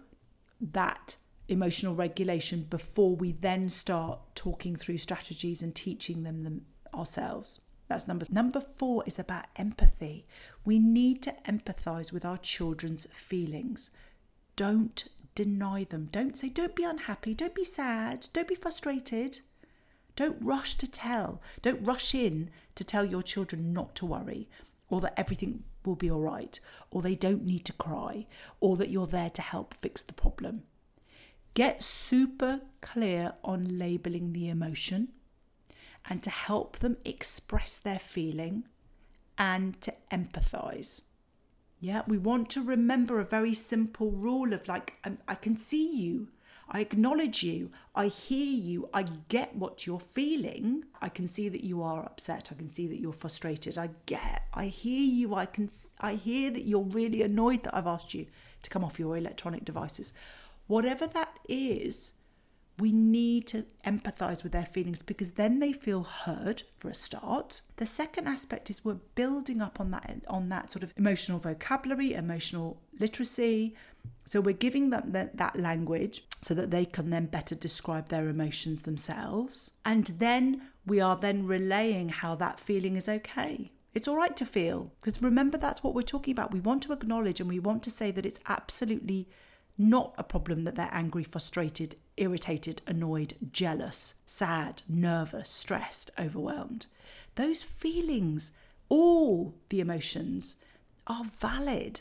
that 0.61 1.16
emotional 1.49 1.95
regulation 1.95 2.66
before 2.69 3.14
we 3.14 3.33
then 3.33 3.69
start 3.69 4.19
talking 4.35 4.77
through 4.77 4.99
strategies 4.99 5.62
and 5.62 5.75
teaching 5.75 6.23
them, 6.23 6.42
them 6.42 6.62
ourselves. 6.95 7.61
That's 7.88 8.09
number 8.09 8.27
number 8.31 8.61
4 8.61 9.05
is 9.07 9.19
about 9.19 9.47
empathy. 9.57 10.27
We 10.64 10.79
need 10.79 11.23
to 11.23 11.35
empathize 11.47 12.12
with 12.12 12.25
our 12.25 12.38
children's 12.38 13.07
feelings. 13.12 13.90
Don't 14.57 15.07
deny 15.35 15.85
them. 15.85 16.09
Don't 16.11 16.37
say 16.37 16.49
don't 16.49 16.75
be 16.75 16.85
unhappy, 16.85 17.35
don't 17.35 17.55
be 17.55 17.64
sad, 17.64 18.27
don't 18.33 18.49
be 18.49 18.57
frustrated. 18.57 19.40
Don't 20.16 20.38
rush 20.40 20.77
to 20.79 20.90
tell. 20.90 21.42
Don't 21.61 21.85
rush 21.85 22.14
in 22.14 22.51
to 22.75 22.83
tell 22.83 23.05
your 23.05 23.23
children 23.23 23.75
not 23.75 23.95
to 23.97 24.07
worry 24.07 24.49
or 24.88 25.01
that 25.03 25.19
everything 25.19 25.62
will 25.87 25.96
be 25.96 26.11
all 26.11 26.20
right, 26.20 26.59
or 26.90 27.01
they 27.03 27.14
don't 27.14 27.44
need 27.44 27.64
to 27.66 27.72
cry, 27.72 28.27
or 28.61 28.77
that 28.77 28.90
you're 28.90 29.07
there 29.07 29.31
to 29.31 29.42
help 29.42 29.75
fix 29.75 30.03
the 30.03 30.12
problem. 30.12 30.64
Get 31.55 31.83
super 31.83 32.61
clear 32.81 33.33
on 33.42 33.79
labeling 33.79 34.33
the 34.33 34.49
emotion 34.49 35.09
and 36.09 36.22
to 36.22 36.31
help 36.31 36.79
them 36.79 36.99
express 37.05 37.79
their 37.79 37.99
feeling 37.99 38.64
and 39.38 39.81
to 39.83 39.94
empathize. 40.12 41.03
Yeah, 41.81 42.03
we 42.07 42.18
want 42.18 42.51
to 42.51 42.62
remember 42.62 43.20
a 43.20 43.25
very 43.25 43.55
simple 43.55 44.11
rule 44.11 44.53
of 44.53 44.68
like, 44.68 44.99
um, 45.05 45.18
I 45.29 45.35
can 45.35 45.57
see 45.57 45.96
you, 45.96 46.29
I 46.68 46.81
acknowledge 46.81 47.42
you. 47.42 47.70
I 47.94 48.09
hear 48.09 48.46
you. 48.46 48.88
I 48.92 49.05
get 49.29 49.55
what 49.55 49.87
you're 49.87 50.00
feeling. 50.00 50.85
I 51.00 51.09
can 51.09 51.29
see 51.29 51.48
that 51.48 51.64
you 51.64 51.83
are 51.83 52.02
upset. 52.02 52.48
I 52.50 52.55
can 52.55 52.68
see 52.68 52.87
that 52.88 53.00
you're 53.00 53.12
frustrated. 53.12 53.79
I 53.79 53.90
get. 54.07 54.42
I 54.52 54.66
hear 54.66 55.05
you. 55.05 55.35
I 55.35 55.46
can 55.46 55.68
I 56.00 56.14
hear 56.14 56.50
that 56.50 56.64
you're 56.64 56.83
really 56.83 57.22
annoyed 57.22 57.62
that 57.64 57.74
I've 57.76 57.87
asked 57.87 58.14
you 58.14 58.26
to 58.62 58.70
come 58.70 58.83
off 58.83 58.98
your 58.98 59.16
electronic 59.16 59.64
devices. 59.64 60.12
Whatever 60.66 61.07
that 61.07 61.38
is, 61.48 62.14
we 62.79 62.92
need 62.92 63.46
to 63.46 63.64
empathize 63.87 64.42
with 64.42 64.52
their 64.52 64.66
feelings 64.66 65.00
because 65.00 65.33
then 65.33 65.61
they 65.61 65.72
feel 65.72 66.02
heard 66.02 66.62
for 66.76 66.88
a 66.88 66.94
start. 66.94 67.62
The 67.76 67.87
second 67.87 68.26
aspect 68.26 68.68
is 68.68 68.85
we're 68.85 68.94
building 69.14 69.62
up 69.62 69.81
on 69.81 69.90
that 69.92 70.22
on 70.29 70.48
that 70.50 70.70
sort 70.70 70.83
of 70.83 70.92
emotional 70.96 71.38
vocabulary, 71.38 72.12
emotional 72.12 72.81
literacy. 72.98 73.74
So 74.25 74.40
we're 74.40 74.55
giving 74.55 74.90
them 74.90 75.12
that, 75.12 75.37
that 75.37 75.59
language 75.59 76.25
so 76.40 76.55
that 76.55 76.71
they 76.71 76.85
can 76.85 77.11
then 77.11 77.27
better 77.27 77.55
describe 77.55 78.09
their 78.09 78.29
emotions 78.29 78.83
themselves. 78.83 79.73
And 79.85 80.07
then 80.19 80.62
we 80.85 81.01
are 81.01 81.16
then 81.16 81.47
relaying 81.47 82.09
how 82.11 82.35
that 82.37 82.61
feeling 82.61 82.97
is 82.97 83.09
okay. 83.09 83.73
It's 83.95 84.07
all 84.07 84.16
right 84.16 84.37
to 84.37 84.45
feel 84.45 84.92
because 85.01 85.23
remember 85.23 85.57
that's 85.57 85.83
what 85.83 85.95
we're 85.95 86.03
talking 86.03 86.33
about. 86.33 86.53
We 86.53 86.61
want 86.61 86.83
to 86.83 86.92
acknowledge 86.92 87.40
and 87.40 87.49
we 87.49 87.59
want 87.59 87.83
to 87.85 87.90
say 87.90 88.11
that 88.11 88.27
it's 88.27 88.40
absolutely 88.47 89.29
not 89.79 90.14
a 90.19 90.25
problem 90.25 90.64
that 90.64 90.75
they're 90.75 90.88
angry, 90.92 91.25
frustrated, 91.25 91.97
irritated, 92.16 92.83
annoyed, 92.87 93.35
jealous, 93.53 94.14
sad, 94.25 94.83
nervous, 94.88 95.49
stressed, 95.49 96.11
overwhelmed. 96.19 96.87
Those 97.35 97.62
feelings, 97.62 98.53
all 98.88 99.55
the 99.69 99.81
emotions, 99.81 100.57
are 101.07 101.25
valid. 101.25 102.01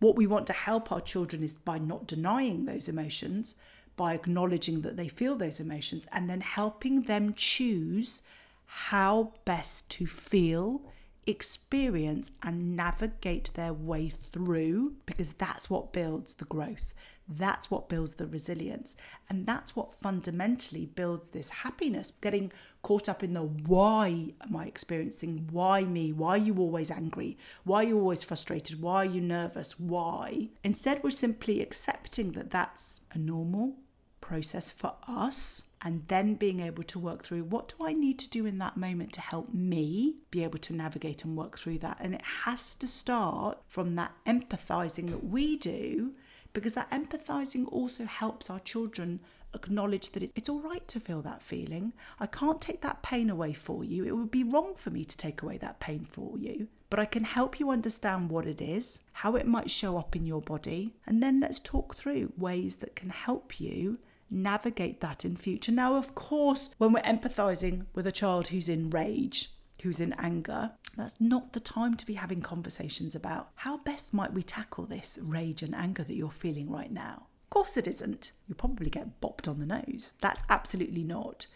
What 0.00 0.16
we 0.16 0.26
want 0.26 0.46
to 0.48 0.52
help 0.52 0.90
our 0.90 1.00
children 1.00 1.42
is 1.42 1.52
by 1.52 1.78
not 1.78 2.06
denying 2.06 2.64
those 2.64 2.88
emotions, 2.88 3.54
by 3.96 4.14
acknowledging 4.14 4.80
that 4.80 4.96
they 4.96 5.08
feel 5.08 5.36
those 5.36 5.60
emotions, 5.60 6.08
and 6.10 6.28
then 6.28 6.40
helping 6.40 7.02
them 7.02 7.34
choose 7.34 8.22
how 8.64 9.34
best 9.44 9.90
to 9.90 10.06
feel, 10.06 10.80
experience, 11.26 12.30
and 12.42 12.76
navigate 12.76 13.52
their 13.54 13.74
way 13.74 14.08
through, 14.08 14.94
because 15.04 15.34
that's 15.34 15.68
what 15.68 15.92
builds 15.92 16.34
the 16.34 16.46
growth. 16.46 16.94
That's 17.30 17.70
what 17.70 17.88
builds 17.88 18.16
the 18.16 18.26
resilience. 18.26 18.96
And 19.28 19.46
that's 19.46 19.76
what 19.76 19.94
fundamentally 19.94 20.84
builds 20.84 21.30
this 21.30 21.50
happiness. 21.50 22.12
Getting 22.20 22.50
caught 22.82 23.08
up 23.08 23.22
in 23.22 23.34
the 23.34 23.42
why 23.42 24.34
am 24.42 24.56
I 24.56 24.66
experiencing? 24.66 25.48
Why 25.52 25.84
me? 25.84 26.12
Why 26.12 26.30
are 26.30 26.38
you 26.38 26.58
always 26.58 26.90
angry? 26.90 27.38
Why 27.62 27.84
are 27.84 27.88
you 27.88 27.98
always 27.98 28.24
frustrated? 28.24 28.82
Why 28.82 28.96
are 28.96 29.10
you 29.10 29.20
nervous? 29.20 29.78
Why? 29.78 30.48
Instead, 30.64 31.04
we're 31.04 31.10
simply 31.10 31.62
accepting 31.62 32.32
that 32.32 32.50
that's 32.50 33.02
a 33.12 33.18
normal 33.18 33.76
process 34.20 34.70
for 34.70 34.94
us 35.08 35.68
and 35.82 36.04
then 36.06 36.34
being 36.34 36.60
able 36.60 36.82
to 36.82 36.98
work 36.98 37.24
through 37.24 37.42
what 37.44 37.72
do 37.76 37.86
I 37.86 37.92
need 37.94 38.18
to 38.18 38.28
do 38.28 38.44
in 38.44 38.58
that 38.58 38.76
moment 38.76 39.12
to 39.14 39.20
help 39.20 39.54
me 39.54 40.16
be 40.30 40.44
able 40.44 40.58
to 40.58 40.74
navigate 40.74 41.24
and 41.24 41.36
work 41.36 41.58
through 41.58 41.78
that. 41.78 41.96
And 42.00 42.14
it 42.14 42.22
has 42.44 42.74
to 42.76 42.86
start 42.86 43.58
from 43.66 43.94
that 43.96 44.12
empathizing 44.26 45.10
that 45.10 45.24
we 45.24 45.56
do 45.56 46.12
because 46.52 46.74
that 46.74 46.90
empathizing 46.90 47.66
also 47.70 48.04
helps 48.04 48.50
our 48.50 48.60
children 48.60 49.20
acknowledge 49.54 50.12
that 50.12 50.22
it's 50.22 50.48
all 50.48 50.60
right 50.60 50.86
to 50.88 51.00
feel 51.00 51.22
that 51.22 51.42
feeling. 51.42 51.92
I 52.18 52.26
can't 52.26 52.60
take 52.60 52.82
that 52.82 53.02
pain 53.02 53.30
away 53.30 53.52
for 53.52 53.84
you. 53.84 54.04
It 54.04 54.16
would 54.16 54.30
be 54.30 54.44
wrong 54.44 54.74
for 54.76 54.90
me 54.90 55.04
to 55.04 55.16
take 55.16 55.42
away 55.42 55.58
that 55.58 55.80
pain 55.80 56.06
for 56.08 56.38
you. 56.38 56.68
But 56.88 57.00
I 57.00 57.04
can 57.04 57.24
help 57.24 57.60
you 57.60 57.70
understand 57.70 58.30
what 58.30 58.46
it 58.46 58.60
is, 58.60 59.02
how 59.12 59.36
it 59.36 59.46
might 59.46 59.70
show 59.70 59.96
up 59.96 60.16
in 60.16 60.26
your 60.26 60.40
body, 60.40 60.94
and 61.06 61.22
then 61.22 61.40
let's 61.40 61.60
talk 61.60 61.94
through 61.94 62.32
ways 62.36 62.76
that 62.76 62.96
can 62.96 63.10
help 63.10 63.60
you 63.60 63.96
navigate 64.30 65.00
that 65.00 65.24
in 65.24 65.36
future. 65.36 65.72
Now, 65.72 65.96
of 65.96 66.14
course, 66.14 66.70
when 66.78 66.92
we're 66.92 67.02
empathizing 67.02 67.86
with 67.94 68.06
a 68.06 68.12
child 68.12 68.48
who's 68.48 68.68
in 68.68 68.90
rage, 68.90 69.52
who's 69.82 70.00
in 70.00 70.12
anger, 70.14 70.72
that's 70.96 71.20
not 71.20 71.52
the 71.52 71.60
time 71.60 71.94
to 71.96 72.06
be 72.06 72.14
having 72.14 72.42
conversations 72.42 73.14
about 73.14 73.50
how 73.56 73.78
best 73.78 74.12
might 74.12 74.32
we 74.32 74.42
tackle 74.42 74.86
this 74.86 75.18
rage 75.22 75.62
and 75.62 75.74
anger 75.74 76.02
that 76.02 76.16
you're 76.16 76.30
feeling 76.30 76.70
right 76.70 76.90
now. 76.90 77.26
Of 77.44 77.50
course, 77.50 77.76
it 77.76 77.86
isn't. 77.86 78.32
You'll 78.46 78.56
probably 78.56 78.90
get 78.90 79.20
bopped 79.20 79.48
on 79.48 79.58
the 79.58 79.66
nose. 79.66 80.14
That's 80.20 80.44
absolutely 80.48 81.04
not. 81.04 81.46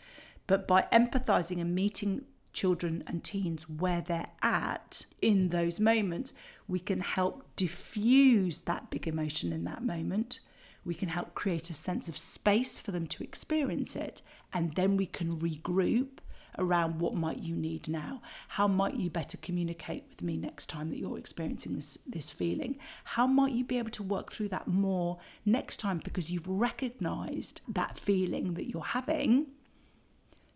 But 0.46 0.66
by 0.66 0.86
empathizing 0.92 1.60
and 1.60 1.74
meeting 1.74 2.24
children 2.52 3.02
and 3.06 3.22
teens 3.22 3.68
where 3.68 4.00
they're 4.00 4.28
at 4.42 5.06
in 5.20 5.48
those 5.48 5.80
moments, 5.80 6.32
we 6.66 6.78
can 6.78 7.00
help 7.00 7.44
diffuse 7.56 8.60
that 8.60 8.90
big 8.90 9.06
emotion 9.06 9.52
in 9.52 9.64
that 9.64 9.82
moment. 9.82 10.40
We 10.84 10.94
can 10.94 11.08
help 11.08 11.34
create 11.34 11.70
a 11.70 11.74
sense 11.74 12.08
of 12.08 12.18
space 12.18 12.78
for 12.78 12.92
them 12.92 13.06
to 13.06 13.24
experience 13.24 13.96
it. 13.96 14.22
And 14.52 14.74
then 14.74 14.96
we 14.96 15.06
can 15.06 15.38
regroup 15.38 16.18
around 16.58 17.00
what 17.00 17.14
might 17.14 17.38
you 17.38 17.54
need 17.54 17.88
now? 17.88 18.22
How 18.48 18.68
might 18.68 18.94
you 18.94 19.10
better 19.10 19.36
communicate 19.36 20.04
with 20.08 20.22
me 20.22 20.36
next 20.36 20.66
time 20.66 20.90
that 20.90 20.98
you're 20.98 21.18
experiencing 21.18 21.74
this 21.74 21.98
this 22.06 22.30
feeling? 22.30 22.78
How 23.04 23.26
might 23.26 23.52
you 23.52 23.64
be 23.64 23.78
able 23.78 23.90
to 23.90 24.02
work 24.02 24.32
through 24.32 24.48
that 24.48 24.68
more 24.68 25.18
next 25.44 25.78
time 25.78 26.00
because 26.02 26.30
you've 26.30 26.48
recognized 26.48 27.60
that 27.68 27.98
feeling 27.98 28.54
that 28.54 28.68
you're 28.68 28.82
having 28.82 29.46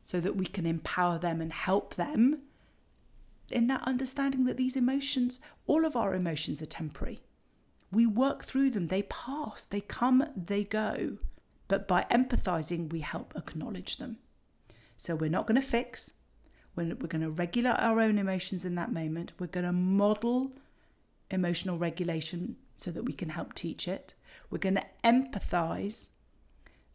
so 0.03 0.21
that 0.21 0.37
we 0.37 0.47
can 0.47 0.67
empower 0.67 1.19
them 1.19 1.41
and 1.41 1.53
help 1.53 1.95
them 1.95 2.43
in 3.51 3.67
that 3.67 3.83
understanding 3.83 4.45
that 4.45 4.57
these 4.57 4.77
emotions 4.77 5.41
all 5.67 5.85
of 5.85 5.97
our 5.97 6.15
emotions 6.15 6.63
are 6.63 6.67
temporary. 6.67 7.21
We 7.91 8.07
work 8.07 8.45
through 8.45 8.71
them. 8.71 8.89
They 8.89 9.03
pass. 9.03 9.65
They 9.65 9.81
come. 9.81 10.25
They 10.37 10.65
go. 10.65 11.17
But 11.69 11.89
by 11.89 12.05
empathizing 12.11 12.91
we 12.93 13.01
help 13.01 13.35
acknowledge 13.37 13.97
them 13.97 14.19
so 14.99 15.15
we're 15.15 15.31
not 15.31 15.47
going 15.47 15.61
to 15.61 15.67
fix. 15.67 16.15
We're, 16.77 16.89
we're 16.89 17.07
going 17.07 17.23
to 17.23 17.31
regulate 17.31 17.79
our 17.79 18.01
own 18.01 18.19
emotions 18.19 18.65
in 18.65 18.75
that 18.75 18.93
moment. 18.93 19.33
We're 19.39 19.47
going 19.47 19.65
to 19.65 19.73
model 19.73 20.53
emotional 21.31 21.79
regulation 21.79 22.57
so 22.77 22.91
that 22.91 23.05
we 23.05 23.13
can 23.13 23.31
help 23.31 23.55
teach 23.55 23.87
it. 23.89 24.15
We're 24.51 24.59
going 24.59 24.75
to 24.75 24.87
empathize. 25.05 26.11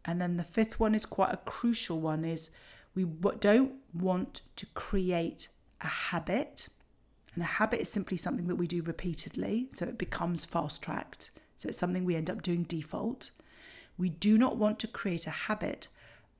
And 0.04 0.20
then 0.20 0.36
the 0.36 0.44
fifth 0.44 0.78
one 0.78 0.94
is 0.94 1.06
quite 1.06 1.32
a 1.32 1.38
crucial 1.38 1.98
one 1.98 2.24
is 2.24 2.50
we 2.94 3.04
don't 3.40 3.76
want 3.94 4.42
to 4.56 4.66
create 4.66 5.48
a 5.80 5.86
habit. 5.86 6.68
And 7.34 7.42
a 7.42 7.46
habit 7.46 7.80
is 7.80 7.88
simply 7.88 8.18
something 8.18 8.48
that 8.48 8.56
we 8.56 8.66
do 8.66 8.82
repeatedly, 8.82 9.68
so 9.72 9.86
it 9.86 9.98
becomes 9.98 10.44
fast 10.44 10.82
tracked. 10.82 11.30
So 11.56 11.68
it's 11.70 11.78
something 11.78 12.04
we 12.04 12.16
end 12.16 12.28
up 12.28 12.42
doing 12.42 12.64
default. 12.64 13.30
We 13.96 14.10
do 14.10 14.36
not 14.36 14.56
want 14.56 14.78
to 14.80 14.88
create 14.88 15.26
a 15.26 15.30
habit 15.30 15.88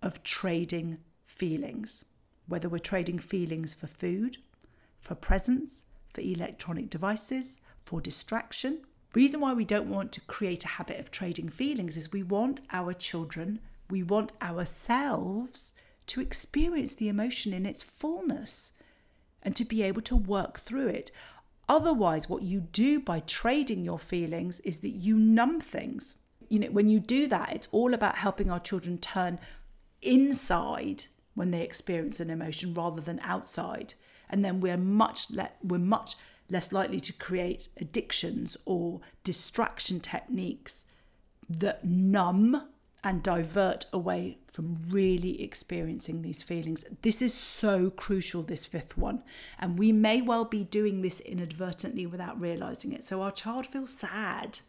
of 0.02 0.22
trading 0.22 0.98
feelings, 1.34 2.04
whether 2.46 2.68
we're 2.68 2.78
trading 2.78 3.18
feelings 3.18 3.74
for 3.74 3.86
food, 3.86 4.38
for 5.00 5.14
presents, 5.14 5.86
for 6.12 6.20
electronic 6.20 6.88
devices, 6.88 7.60
for 7.84 8.00
distraction. 8.00 8.82
Reason 9.14 9.40
why 9.40 9.52
we 9.52 9.64
don't 9.64 9.90
want 9.90 10.12
to 10.12 10.20
create 10.22 10.64
a 10.64 10.68
habit 10.68 10.98
of 10.98 11.10
trading 11.10 11.48
feelings 11.48 11.96
is 11.96 12.12
we 12.12 12.22
want 12.22 12.60
our 12.72 12.92
children, 12.92 13.60
we 13.90 14.02
want 14.02 14.32
ourselves 14.42 15.74
to 16.06 16.20
experience 16.20 16.94
the 16.94 17.08
emotion 17.08 17.52
in 17.52 17.66
its 17.66 17.82
fullness 17.82 18.72
and 19.42 19.54
to 19.56 19.64
be 19.64 19.82
able 19.82 20.02
to 20.02 20.16
work 20.16 20.60
through 20.60 20.88
it. 20.88 21.10
Otherwise, 21.68 22.28
what 22.28 22.42
you 22.42 22.60
do 22.60 23.00
by 23.00 23.20
trading 23.20 23.84
your 23.84 23.98
feelings 23.98 24.60
is 24.60 24.80
that 24.80 24.90
you 24.90 25.16
numb 25.16 25.60
things. 25.60 26.16
You 26.48 26.60
know, 26.60 26.68
when 26.68 26.88
you 26.88 27.00
do 27.00 27.26
that, 27.28 27.52
it's 27.52 27.68
all 27.72 27.94
about 27.94 28.16
helping 28.16 28.50
our 28.50 28.60
children 28.60 28.98
turn 28.98 29.38
inside 30.02 31.06
when 31.34 31.50
they 31.50 31.62
experience 31.62 32.20
an 32.20 32.30
emotion 32.30 32.74
rather 32.74 33.00
than 33.00 33.20
outside. 33.20 33.94
And 34.30 34.44
then 34.44 34.60
we're 34.60 34.76
much 34.76 35.30
le- 35.30 35.52
we're 35.62 35.78
much 35.78 36.16
less 36.50 36.72
likely 36.72 37.00
to 37.00 37.12
create 37.12 37.68
addictions 37.80 38.56
or 38.64 39.00
distraction 39.22 40.00
techniques 40.00 40.86
that 41.48 41.84
numb 41.84 42.68
and 43.02 43.22
divert 43.22 43.84
away 43.92 44.38
from 44.50 44.78
really 44.88 45.42
experiencing 45.42 46.22
these 46.22 46.42
feelings. 46.42 46.86
This 47.02 47.20
is 47.20 47.34
so 47.34 47.90
crucial, 47.90 48.42
this 48.42 48.64
fifth 48.64 48.96
one. 48.96 49.22
And 49.58 49.78
we 49.78 49.92
may 49.92 50.22
well 50.22 50.46
be 50.46 50.64
doing 50.64 51.02
this 51.02 51.20
inadvertently 51.20 52.06
without 52.06 52.40
realizing 52.40 52.92
it. 52.92 53.04
So 53.04 53.20
our 53.20 53.30
child 53.30 53.66
feels 53.66 53.92
sad. 53.92 54.60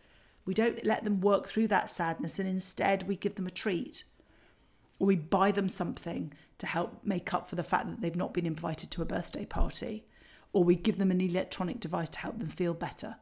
We 0.46 0.54
don't 0.54 0.86
let 0.86 1.06
them 1.06 1.22
work 1.22 1.48
through 1.48 1.70
that 1.70 1.90
sadness 1.90 2.38
and 2.38 2.48
instead 2.48 3.08
we 3.08 3.16
give 3.16 3.36
them 3.36 3.48
a 3.48 3.52
treat 3.52 4.04
or 5.00 5.08
we 5.08 5.16
buy 5.16 5.52
them 5.52 5.70
something 5.70 6.34
to 6.58 6.68
help 6.68 7.00
make 7.04 7.34
up 7.34 7.50
for 7.50 7.56
the 7.56 7.64
fact 7.64 7.88
that 7.88 8.02
they've 8.02 8.16
not 8.16 8.34
been 8.34 8.46
invited 8.46 8.92
to 8.92 9.02
a 9.02 9.06
birthday 9.06 9.46
party, 9.46 10.06
or 10.54 10.64
we 10.64 10.76
give 10.76 10.98
them 10.98 11.12
an 11.12 11.22
electronic 11.22 11.80
device 11.80 12.10
to 12.10 12.20
help 12.20 12.40
them 12.40 12.50
feel 12.50 12.74
better. 12.74 13.18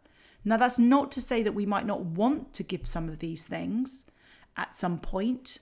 Now, 0.45 0.57
that's 0.57 0.77
not 0.77 1.11
to 1.13 1.21
say 1.21 1.41
that 1.41 1.53
we 1.55 1.65
might 1.65 1.85
not 1.85 2.01
want 2.01 2.53
to 2.53 2.63
give 2.63 2.85
some 2.85 3.09
of 3.09 3.19
these 3.19 3.47
things 3.47 4.05
at 4.57 4.75
some 4.75 4.99
point. 4.99 5.59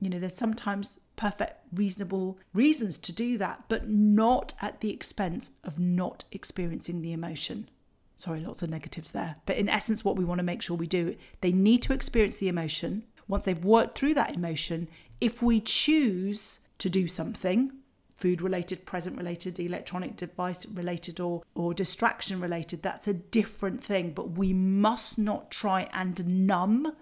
You 0.00 0.10
know, 0.10 0.18
there's 0.18 0.34
sometimes 0.34 1.00
perfect, 1.16 1.58
reasonable 1.72 2.38
reasons 2.52 2.98
to 2.98 3.12
do 3.12 3.38
that, 3.38 3.64
but 3.68 3.88
not 3.88 4.54
at 4.60 4.80
the 4.80 4.92
expense 4.92 5.52
of 5.64 5.78
not 5.78 6.24
experiencing 6.30 7.00
the 7.00 7.12
emotion. 7.12 7.68
Sorry, 8.16 8.40
lots 8.40 8.62
of 8.62 8.70
negatives 8.70 9.12
there. 9.12 9.36
But 9.46 9.56
in 9.56 9.68
essence, 9.68 10.04
what 10.04 10.16
we 10.16 10.24
want 10.24 10.38
to 10.38 10.44
make 10.44 10.62
sure 10.62 10.76
we 10.76 10.86
do, 10.86 11.16
they 11.40 11.52
need 11.52 11.82
to 11.82 11.94
experience 11.94 12.36
the 12.36 12.48
emotion. 12.48 13.04
once 13.28 13.44
they've 13.44 13.64
worked 13.64 13.96
through 13.96 14.14
that 14.14 14.34
emotion, 14.34 14.88
if 15.20 15.42
we 15.42 15.60
choose 15.60 16.60
to 16.82 16.90
do 16.90 17.06
something, 17.06 17.70
food 18.12 18.42
related, 18.42 18.84
present 18.84 19.16
related, 19.16 19.60
electronic 19.60 20.16
device 20.16 20.66
related, 20.66 21.20
or, 21.20 21.40
or 21.54 21.72
distraction 21.72 22.40
related, 22.40 22.82
that's 22.82 23.06
a 23.06 23.14
different 23.14 23.84
thing. 23.84 24.10
But 24.10 24.32
we 24.32 24.52
must 24.52 25.16
not 25.16 25.52
try 25.52 25.88
and 25.92 26.44
numb 26.48 26.92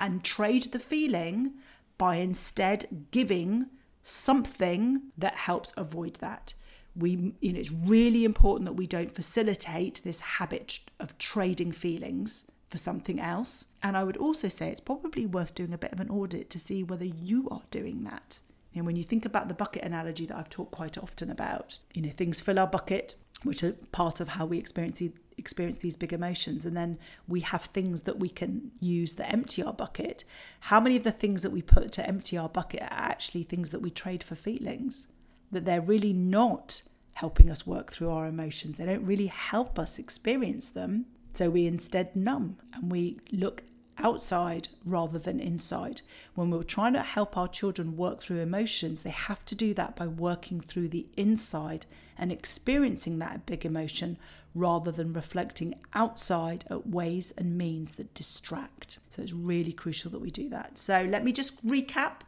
and 0.00 0.24
trade 0.24 0.64
the 0.72 0.80
feeling 0.80 1.52
by 1.96 2.16
instead 2.16 3.06
giving 3.12 3.66
something 4.02 5.02
that 5.16 5.36
helps 5.36 5.72
avoid 5.76 6.14
that. 6.16 6.54
We, 6.96 7.34
you 7.40 7.52
know, 7.52 7.60
it's 7.60 7.70
really 7.70 8.24
important 8.24 8.64
that 8.64 8.72
we 8.72 8.88
don't 8.88 9.14
facilitate 9.14 10.00
this 10.02 10.20
habit 10.20 10.80
of 10.98 11.16
trading 11.18 11.70
feelings 11.70 12.50
for 12.66 12.78
something 12.78 13.20
else. 13.20 13.68
And 13.80 13.96
I 13.96 14.02
would 14.02 14.16
also 14.16 14.48
say 14.48 14.70
it's 14.70 14.80
probably 14.80 15.24
worth 15.24 15.54
doing 15.54 15.72
a 15.72 15.78
bit 15.78 15.92
of 15.92 16.00
an 16.00 16.10
audit 16.10 16.50
to 16.50 16.58
see 16.58 16.82
whether 16.82 17.04
you 17.04 17.48
are 17.48 17.62
doing 17.70 18.02
that. 18.02 18.40
Know, 18.74 18.84
when 18.84 18.96
you 18.96 19.04
think 19.04 19.24
about 19.24 19.48
the 19.48 19.54
bucket 19.54 19.82
analogy 19.82 20.26
that 20.26 20.36
I've 20.36 20.48
talked 20.48 20.70
quite 20.70 20.96
often 20.96 21.30
about, 21.30 21.80
you 21.92 22.02
know, 22.02 22.10
things 22.10 22.40
fill 22.40 22.58
our 22.58 22.66
bucket, 22.66 23.14
which 23.42 23.62
are 23.62 23.72
part 23.92 24.20
of 24.20 24.28
how 24.28 24.46
we 24.46 24.58
experience 24.58 25.02
experience 25.36 25.78
these 25.78 25.96
big 25.96 26.12
emotions 26.12 26.66
and 26.66 26.76
then 26.76 26.98
we 27.26 27.40
have 27.40 27.62
things 27.62 28.02
that 28.02 28.18
we 28.18 28.28
can 28.28 28.70
use 28.78 29.16
that 29.16 29.32
empty 29.32 29.62
our 29.62 29.72
bucket. 29.72 30.22
How 30.60 30.78
many 30.78 30.96
of 30.96 31.02
the 31.02 31.10
things 31.10 31.42
that 31.42 31.50
we 31.50 31.62
put 31.62 31.92
to 31.92 32.06
empty 32.06 32.36
our 32.36 32.48
bucket 32.48 32.82
are 32.82 32.88
actually 32.90 33.44
things 33.44 33.70
that 33.70 33.80
we 33.80 33.90
trade 33.90 34.22
for 34.22 34.34
feelings? 34.34 35.08
That 35.50 35.64
they're 35.64 35.80
really 35.80 36.12
not 36.12 36.82
helping 37.14 37.50
us 37.50 37.66
work 37.66 37.90
through 37.90 38.10
our 38.10 38.26
emotions. 38.26 38.76
They 38.76 38.84
don't 38.84 39.04
really 39.04 39.28
help 39.28 39.78
us 39.78 39.98
experience 39.98 40.68
them 40.70 41.06
so 41.32 41.48
we 41.48 41.66
instead 41.66 42.14
numb 42.14 42.58
and 42.74 42.90
we 42.90 43.18
look 43.32 43.62
outside 44.02 44.68
rather 44.84 45.18
than 45.18 45.40
inside. 45.40 46.02
When 46.34 46.50
we're 46.50 46.62
trying 46.62 46.94
to 46.94 47.02
help 47.02 47.36
our 47.36 47.48
children 47.48 47.96
work 47.96 48.20
through 48.20 48.40
emotions, 48.40 49.02
they 49.02 49.10
have 49.10 49.44
to 49.46 49.54
do 49.54 49.74
that 49.74 49.96
by 49.96 50.06
working 50.06 50.60
through 50.60 50.88
the 50.88 51.06
inside 51.16 51.86
and 52.18 52.30
experiencing 52.32 53.18
that 53.18 53.46
big 53.46 53.64
emotion 53.64 54.18
rather 54.54 54.90
than 54.90 55.12
reflecting 55.12 55.74
outside 55.94 56.64
at 56.70 56.86
ways 56.86 57.32
and 57.38 57.56
means 57.56 57.94
that 57.94 58.14
distract. 58.14 58.98
So 59.08 59.22
it's 59.22 59.32
really 59.32 59.72
crucial 59.72 60.10
that 60.10 60.20
we 60.20 60.30
do 60.30 60.48
that. 60.48 60.76
So 60.76 61.02
let 61.02 61.24
me 61.24 61.32
just 61.32 61.64
recap. 61.66 62.22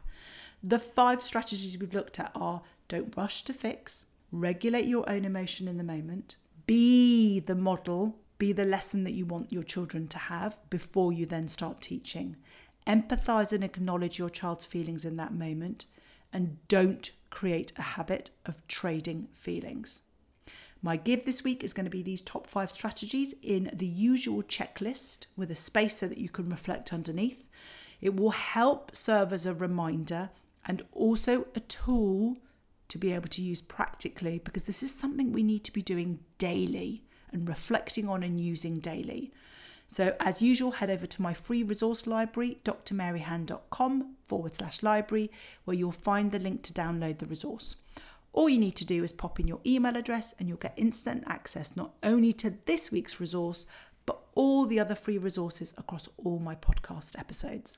The 0.63 0.79
five 0.79 1.21
strategies 1.21 1.77
we've 1.77 1.93
looked 1.93 2.19
at 2.19 2.31
are 2.35 2.61
don't 2.87 3.15
rush 3.17 3.43
to 3.43 3.53
fix, 3.53 4.05
regulate 4.31 4.85
your 4.85 5.09
own 5.09 5.25
emotion 5.25 5.67
in 5.67 5.77
the 5.77 5.83
moment, 5.83 6.37
be 6.65 7.39
the 7.39 7.55
model, 7.55 8.19
be 8.43 8.51
the 8.51 8.65
lesson 8.65 9.05
that 9.05 9.13
you 9.13 9.25
want 9.25 9.53
your 9.53 9.63
children 9.63 10.05
to 10.05 10.17
have 10.17 10.57
before 10.69 11.13
you 11.13 11.25
then 11.25 11.47
start 11.47 11.79
teaching. 11.79 12.35
Empathize 12.85 13.53
and 13.53 13.63
acknowledge 13.63 14.19
your 14.19 14.29
child's 14.29 14.65
feelings 14.65 15.05
in 15.05 15.15
that 15.15 15.33
moment, 15.33 15.85
and 16.33 16.57
don't 16.67 17.11
create 17.29 17.71
a 17.77 17.81
habit 17.81 18.31
of 18.45 18.67
trading 18.67 19.29
feelings. 19.33 20.03
My 20.81 20.97
give 20.97 21.23
this 21.23 21.45
week 21.45 21.63
is 21.63 21.71
going 21.71 21.85
to 21.85 21.89
be 21.89 22.01
these 22.01 22.19
top 22.19 22.47
five 22.47 22.69
strategies 22.69 23.33
in 23.41 23.71
the 23.71 23.87
usual 23.87 24.43
checklist 24.43 25.27
with 25.37 25.49
a 25.49 25.55
space 25.55 25.95
so 25.95 26.09
that 26.09 26.17
you 26.17 26.27
can 26.27 26.49
reflect 26.49 26.91
underneath. 26.91 27.47
It 28.01 28.17
will 28.17 28.31
help 28.31 28.93
serve 28.93 29.31
as 29.31 29.45
a 29.45 29.53
reminder 29.53 30.31
and 30.65 30.83
also 30.91 31.47
a 31.55 31.61
tool 31.61 32.35
to 32.89 32.97
be 32.97 33.13
able 33.13 33.29
to 33.29 33.41
use 33.41 33.61
practically 33.61 34.39
because 34.39 34.65
this 34.65 34.83
is 34.83 34.93
something 34.93 35.31
we 35.31 35.43
need 35.43 35.63
to 35.63 35.71
be 35.71 35.81
doing 35.81 36.19
daily 36.37 37.05
and 37.33 37.47
reflecting 37.47 38.07
on 38.07 38.23
and 38.23 38.39
using 38.39 38.79
daily. 38.79 39.31
So, 39.87 40.15
as 40.19 40.41
usual, 40.41 40.71
head 40.71 40.89
over 40.89 41.05
to 41.05 41.21
my 41.21 41.33
free 41.33 41.61
resource 41.61 42.07
library, 42.07 42.59
drmaryhan.com 42.63 44.15
forward 44.23 44.55
slash 44.55 44.81
library, 44.81 45.29
where 45.65 45.75
you'll 45.75 45.91
find 45.91 46.31
the 46.31 46.39
link 46.39 46.63
to 46.63 46.73
download 46.73 47.19
the 47.19 47.25
resource. 47.25 47.75
All 48.31 48.49
you 48.49 48.59
need 48.59 48.75
to 48.77 48.85
do 48.85 49.03
is 49.03 49.11
pop 49.11 49.39
in 49.39 49.47
your 49.47 49.59
email 49.65 49.95
address 49.95 50.33
and 50.39 50.47
you'll 50.47 50.57
get 50.57 50.73
instant 50.75 51.23
access 51.27 51.75
not 51.75 51.91
only 52.01 52.33
to 52.33 52.55
this 52.65 52.91
week's 52.91 53.19
resource, 53.19 53.65
but 54.05 54.19
all 54.33 54.65
the 54.65 54.79
other 54.79 54.95
free 54.95 55.19
resources 55.19 55.73
across 55.77 56.09
all 56.17 56.39
my 56.39 56.55
podcast 56.55 57.17
episodes. 57.19 57.77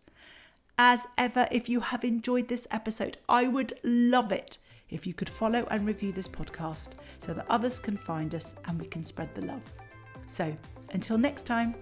As 0.78 1.08
ever, 1.18 1.48
if 1.52 1.68
you 1.68 1.82
have 1.82 2.04
enjoyed 2.04 2.48
this 2.48 2.68
episode, 2.72 3.18
I 3.28 3.48
would 3.48 3.74
love 3.84 4.32
it 4.32 4.58
if 4.90 5.06
you 5.08 5.14
could 5.14 5.30
follow 5.30 5.68
and 5.72 5.86
review 5.86 6.12
this 6.12 6.28
podcast 6.28 6.90
so 7.18 7.34
that 7.34 7.46
others 7.50 7.80
can 7.80 7.98
find 7.98 8.34
us 8.36 8.56
and 8.68 8.80
we 8.80 8.88
can 8.88 9.04
spread 9.04 9.34
the 9.36 9.46
love. 9.46 9.64
So, 10.26 10.56
until 10.92 11.18
next 11.18 11.44
time. 11.44 11.76